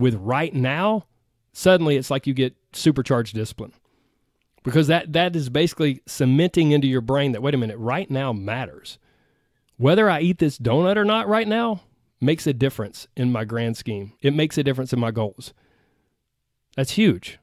with 0.00 0.14
right 0.16 0.54
now, 0.54 1.06
suddenly 1.52 1.96
it's 1.96 2.10
like 2.10 2.26
you 2.26 2.34
get 2.34 2.56
supercharged 2.72 3.34
discipline. 3.34 3.72
Because 4.62 4.88
that 4.88 5.12
that 5.12 5.34
is 5.36 5.48
basically 5.48 6.02
cementing 6.06 6.72
into 6.72 6.86
your 6.86 7.00
brain 7.00 7.32
that 7.32 7.42
wait 7.42 7.54
a 7.54 7.58
minute 7.58 7.78
right 7.78 8.10
now 8.10 8.32
matters. 8.32 8.98
Whether 9.76 10.10
i 10.10 10.20
eat 10.20 10.38
this 10.38 10.58
donut 10.58 10.96
or 10.96 11.04
not 11.04 11.28
right 11.28 11.48
now 11.48 11.80
makes 12.20 12.46
a 12.46 12.52
difference 12.52 13.06
in 13.16 13.32
my 13.32 13.44
grand 13.44 13.78
scheme. 13.78 14.12
It 14.20 14.34
makes 14.34 14.58
a 14.58 14.62
difference 14.62 14.92
in 14.92 15.00
my 15.00 15.10
goals. 15.10 15.54
That's 16.76 16.92
huge. 16.92 17.38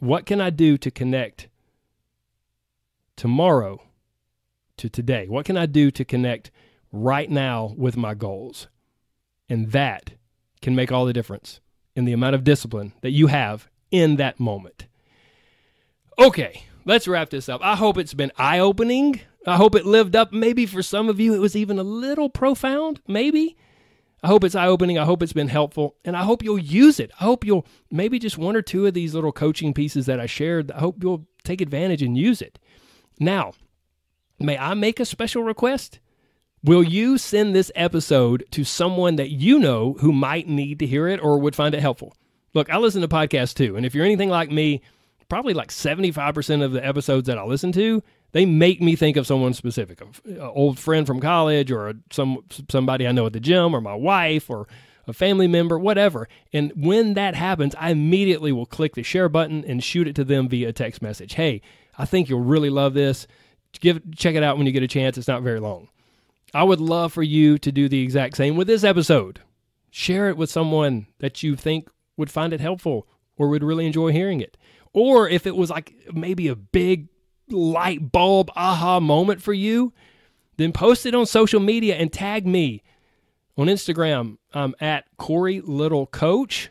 What 0.00 0.26
can 0.26 0.40
i 0.40 0.50
do 0.50 0.76
to 0.78 0.90
connect 0.90 1.48
tomorrow 3.14 3.80
to 4.78 4.88
today? 4.88 5.28
What 5.28 5.46
can 5.46 5.56
i 5.56 5.66
do 5.66 5.92
to 5.92 6.04
connect 6.04 6.50
right 6.90 7.30
now 7.30 7.74
with 7.76 7.96
my 7.96 8.14
goals? 8.14 8.66
And 9.48 9.70
that 9.70 10.14
can 10.60 10.74
make 10.74 10.90
all 10.90 11.06
the 11.06 11.12
difference 11.12 11.60
in 11.98 12.04
the 12.04 12.12
amount 12.12 12.34
of 12.34 12.44
discipline 12.44 12.92
that 13.02 13.10
you 13.10 13.26
have 13.26 13.68
in 13.90 14.16
that 14.16 14.38
moment 14.38 14.86
Okay, 16.18 16.64
let's 16.84 17.06
wrap 17.06 17.30
this 17.30 17.48
up. 17.48 17.60
I 17.62 17.76
hope 17.76 17.96
it's 17.96 18.14
been 18.14 18.32
eye 18.36 18.58
opening. 18.58 19.20
I 19.46 19.54
hope 19.54 19.76
it 19.76 19.86
lived 19.86 20.16
up. 20.16 20.32
Maybe 20.32 20.66
for 20.66 20.82
some 20.82 21.08
of 21.08 21.20
you, 21.20 21.32
it 21.32 21.38
was 21.38 21.54
even 21.54 21.78
a 21.78 21.84
little 21.84 22.28
profound. 22.28 23.00
Maybe. 23.06 23.56
I 24.20 24.26
hope 24.26 24.42
it's 24.42 24.56
eye 24.56 24.66
opening. 24.66 24.98
I 24.98 25.04
hope 25.04 25.22
it's 25.22 25.32
been 25.32 25.46
helpful. 25.46 25.94
And 26.04 26.16
I 26.16 26.24
hope 26.24 26.42
you'll 26.42 26.58
use 26.58 26.98
it. 26.98 27.12
I 27.20 27.24
hope 27.24 27.44
you'll 27.44 27.64
maybe 27.88 28.18
just 28.18 28.36
one 28.36 28.56
or 28.56 28.62
two 28.62 28.84
of 28.84 28.94
these 28.94 29.14
little 29.14 29.30
coaching 29.30 29.72
pieces 29.72 30.06
that 30.06 30.18
I 30.18 30.26
shared. 30.26 30.72
I 30.72 30.80
hope 30.80 30.96
you'll 31.00 31.24
take 31.44 31.60
advantage 31.60 32.02
and 32.02 32.18
use 32.18 32.42
it. 32.42 32.58
Now, 33.20 33.52
may 34.40 34.58
I 34.58 34.74
make 34.74 34.98
a 34.98 35.04
special 35.04 35.44
request? 35.44 36.00
Will 36.64 36.82
you 36.82 37.18
send 37.18 37.54
this 37.54 37.70
episode 37.74 38.44
to 38.50 38.64
someone 38.64 39.16
that 39.16 39.30
you 39.30 39.58
know 39.58 39.94
who 40.00 40.12
might 40.12 40.48
need 40.48 40.80
to 40.80 40.86
hear 40.86 41.06
it 41.06 41.20
or 41.22 41.38
would 41.38 41.54
find 41.54 41.74
it 41.74 41.80
helpful? 41.80 42.14
Look, 42.54 42.70
I 42.70 42.78
listen 42.78 43.02
to 43.02 43.08
podcasts 43.08 43.54
too. 43.54 43.76
And 43.76 43.86
if 43.86 43.94
you're 43.94 44.04
anything 44.04 44.28
like 44.28 44.50
me, 44.50 44.82
probably 45.28 45.54
like 45.54 45.70
75% 45.70 46.64
of 46.64 46.72
the 46.72 46.84
episodes 46.84 47.26
that 47.26 47.38
I 47.38 47.44
listen 47.44 47.72
to, 47.72 48.02
They 48.32 48.44
make 48.44 48.82
me 48.82 48.94
think 48.94 49.16
of 49.16 49.26
someone 49.26 49.54
specific, 49.54 50.02
an 50.02 50.38
uh, 50.38 50.50
old 50.50 50.78
friend 50.78 51.06
from 51.06 51.18
college, 51.18 51.70
or 51.70 51.94
some 52.10 52.44
somebody 52.68 53.06
I 53.06 53.12
know 53.12 53.24
at 53.24 53.32
the 53.32 53.40
gym, 53.40 53.74
or 53.74 53.80
my 53.80 53.94
wife, 53.94 54.50
or 54.50 54.68
a 55.06 55.14
family 55.14 55.46
member, 55.46 55.78
whatever. 55.78 56.28
And 56.52 56.70
when 56.76 57.14
that 57.14 57.34
happens, 57.34 57.74
I 57.78 57.90
immediately 57.90 58.52
will 58.52 58.66
click 58.66 58.96
the 58.96 59.02
share 59.02 59.30
button 59.30 59.64
and 59.66 59.82
shoot 59.82 60.06
it 60.06 60.14
to 60.16 60.24
them 60.24 60.46
via 60.46 60.74
text 60.74 61.00
message. 61.00 61.34
Hey, 61.34 61.62
I 61.96 62.04
think 62.04 62.28
you'll 62.28 62.40
really 62.40 62.68
love 62.68 62.92
this. 62.92 63.26
Give 63.80 63.98
check 64.14 64.34
it 64.34 64.42
out 64.42 64.58
when 64.58 64.66
you 64.66 64.72
get 64.72 64.82
a 64.82 64.88
chance. 64.88 65.16
It's 65.16 65.28
not 65.28 65.42
very 65.42 65.60
long. 65.60 65.88
I 66.54 66.64
would 66.64 66.80
love 66.80 67.12
for 67.12 67.22
you 67.22 67.58
to 67.58 67.70
do 67.70 67.88
the 67.88 68.02
exact 68.02 68.36
same 68.36 68.56
with 68.56 68.66
this 68.66 68.84
episode. 68.84 69.40
Share 69.90 70.28
it 70.28 70.36
with 70.36 70.50
someone 70.50 71.06
that 71.18 71.42
you 71.42 71.56
think 71.56 71.88
would 72.16 72.30
find 72.30 72.52
it 72.52 72.60
helpful 72.60 73.06
or 73.36 73.48
would 73.48 73.62
really 73.62 73.86
enjoy 73.86 74.12
hearing 74.12 74.40
it. 74.40 74.56
Or 74.92 75.28
if 75.28 75.46
it 75.46 75.56
was 75.56 75.70
like 75.70 75.94
maybe 76.12 76.48
a 76.48 76.56
big 76.56 77.08
light 77.48 78.12
bulb 78.12 78.50
aha 78.56 79.00
moment 79.00 79.42
for 79.42 79.52
you, 79.52 79.92
then 80.56 80.72
post 80.72 81.06
it 81.06 81.14
on 81.14 81.26
social 81.26 81.60
media 81.60 81.96
and 81.96 82.12
tag 82.12 82.46
me 82.46 82.82
on 83.56 83.66
Instagram. 83.66 84.38
I'm 84.52 84.74
at 84.80 85.04
Corey 85.16 85.60
Little 85.60 86.06
Coach. 86.06 86.70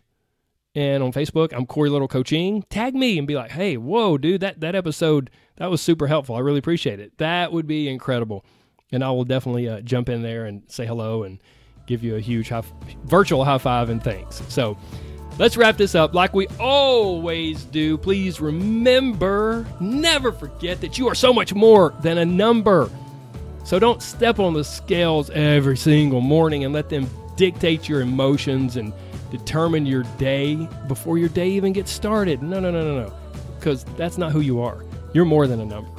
And 0.76 1.02
on 1.02 1.12
Facebook, 1.12 1.54
I'm 1.54 1.66
Corey 1.66 1.90
Little 1.90 2.08
Coaching. 2.08 2.64
Tag 2.70 2.94
me 2.94 3.18
and 3.18 3.28
be 3.28 3.34
like, 3.34 3.50
hey, 3.50 3.78
whoa, 3.78 4.18
dude, 4.20 4.42
that, 4.42 4.60
that 4.60 4.76
episode, 4.76 5.32
that 5.56 5.72
was 5.72 5.82
super 5.82 6.06
helpful. 6.06 6.36
I 6.36 6.40
really 6.40 6.60
appreciate 6.60 7.00
it. 7.00 7.18
That 7.18 7.52
would 7.52 7.66
be 7.66 7.90
incredible. 7.90 8.46
And 8.92 9.04
I 9.04 9.12
will 9.12 9.26
definitely 9.26 9.68
uh, 9.68 9.82
jump 9.82 10.10
in 10.10 10.22
there 10.22 10.46
and 10.46 10.64
say 10.68 10.86
hello 10.86 11.24
and 11.24 11.40
give 11.88 12.04
you 12.04 12.16
a 12.16 12.20
huge 12.20 12.50
high, 12.50 12.64
virtual 13.06 13.44
high 13.44 13.58
five 13.58 13.90
and 13.90 14.04
thanks. 14.04 14.42
So 14.48 14.78
let's 15.38 15.58
wrap 15.58 15.78
this 15.78 15.96
up 15.96 16.14
like 16.14 16.34
we 16.34 16.48
always 16.60 17.64
do. 17.66 17.98
Please 17.98 18.40
remember, 18.40 19.66
never 19.80 20.32
forget 20.32 20.80
that 20.82 20.98
you 20.98 21.08
are 21.08 21.16
so 21.16 21.34
much 21.34 21.54
more 21.54 21.94
than 22.02 22.18
a 22.20 22.26
number. 22.26 22.90
So 23.66 23.80
don't 23.80 24.02
step 24.02 24.40
on 24.40 24.54
the 24.54 24.64
scales 24.64 25.30
every 25.32 25.76
single 25.76 26.22
morning 26.22 26.64
and 26.64 26.74
let 26.74 26.88
them 26.88 27.10
dictate 27.36 27.90
your 27.90 28.00
emotions 28.02 28.78
and 28.78 28.94
determine 29.30 29.86
your 29.86 30.04
day 30.18 30.56
before 30.88 31.18
your 31.18 31.30
day 31.30 31.50
even 31.50 31.74
gets 31.74 31.92
started. 31.92 32.42
No, 32.42 32.62
no, 32.62 32.72
no, 32.72 32.82
no, 32.82 33.02
no. 33.04 33.14
Because 33.60 33.84
that's 33.98 34.18
not 34.18 34.32
who 34.32 34.40
you 34.40 34.62
are. 34.62 34.86
You're 35.14 35.26
more 35.26 35.48
than 35.48 35.60
a 35.60 35.66
number. 35.66 35.92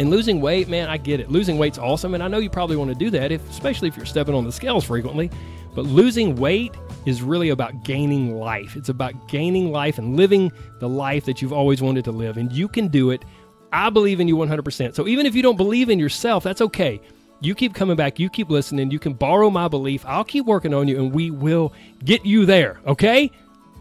And 0.00 0.08
losing 0.08 0.40
weight, 0.40 0.66
man, 0.66 0.88
I 0.88 0.96
get 0.96 1.20
it. 1.20 1.30
Losing 1.30 1.58
weight's 1.58 1.76
awesome, 1.76 2.14
and 2.14 2.22
I 2.22 2.28
know 2.28 2.38
you 2.38 2.48
probably 2.48 2.74
want 2.74 2.88
to 2.88 2.94
do 2.94 3.10
that, 3.10 3.30
if, 3.30 3.46
especially 3.50 3.86
if 3.86 3.98
you're 3.98 4.06
stepping 4.06 4.34
on 4.34 4.44
the 4.44 4.50
scales 4.50 4.82
frequently. 4.82 5.30
But 5.74 5.84
losing 5.84 6.36
weight 6.36 6.74
is 7.04 7.20
really 7.20 7.50
about 7.50 7.84
gaining 7.84 8.34
life. 8.34 8.76
It's 8.76 8.88
about 8.88 9.28
gaining 9.28 9.70
life 9.70 9.98
and 9.98 10.16
living 10.16 10.52
the 10.78 10.88
life 10.88 11.26
that 11.26 11.42
you've 11.42 11.52
always 11.52 11.82
wanted 11.82 12.06
to 12.06 12.12
live. 12.12 12.38
And 12.38 12.50
you 12.50 12.66
can 12.66 12.88
do 12.88 13.10
it. 13.10 13.26
I 13.74 13.90
believe 13.90 14.20
in 14.20 14.26
you 14.26 14.36
100%. 14.36 14.94
So 14.94 15.06
even 15.06 15.26
if 15.26 15.34
you 15.34 15.42
don't 15.42 15.58
believe 15.58 15.90
in 15.90 15.98
yourself, 15.98 16.44
that's 16.44 16.62
okay. 16.62 16.98
You 17.42 17.54
keep 17.54 17.74
coming 17.74 17.96
back, 17.96 18.18
you 18.18 18.30
keep 18.30 18.48
listening, 18.48 18.90
you 18.90 18.98
can 18.98 19.12
borrow 19.12 19.50
my 19.50 19.68
belief. 19.68 20.06
I'll 20.06 20.24
keep 20.24 20.46
working 20.46 20.72
on 20.72 20.88
you, 20.88 20.96
and 20.96 21.12
we 21.12 21.30
will 21.30 21.74
get 22.04 22.24
you 22.24 22.46
there, 22.46 22.80
okay? 22.86 23.30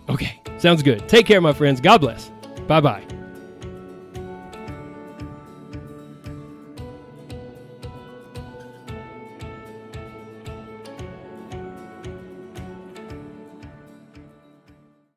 Okay, 0.09 0.41
sounds 0.57 0.83
good. 0.83 1.07
Take 1.07 1.25
care, 1.25 1.39
my 1.39 1.53
friends. 1.53 1.79
God 1.79 1.99
bless. 1.99 2.29
Bye 2.67 2.81
bye. 2.81 3.18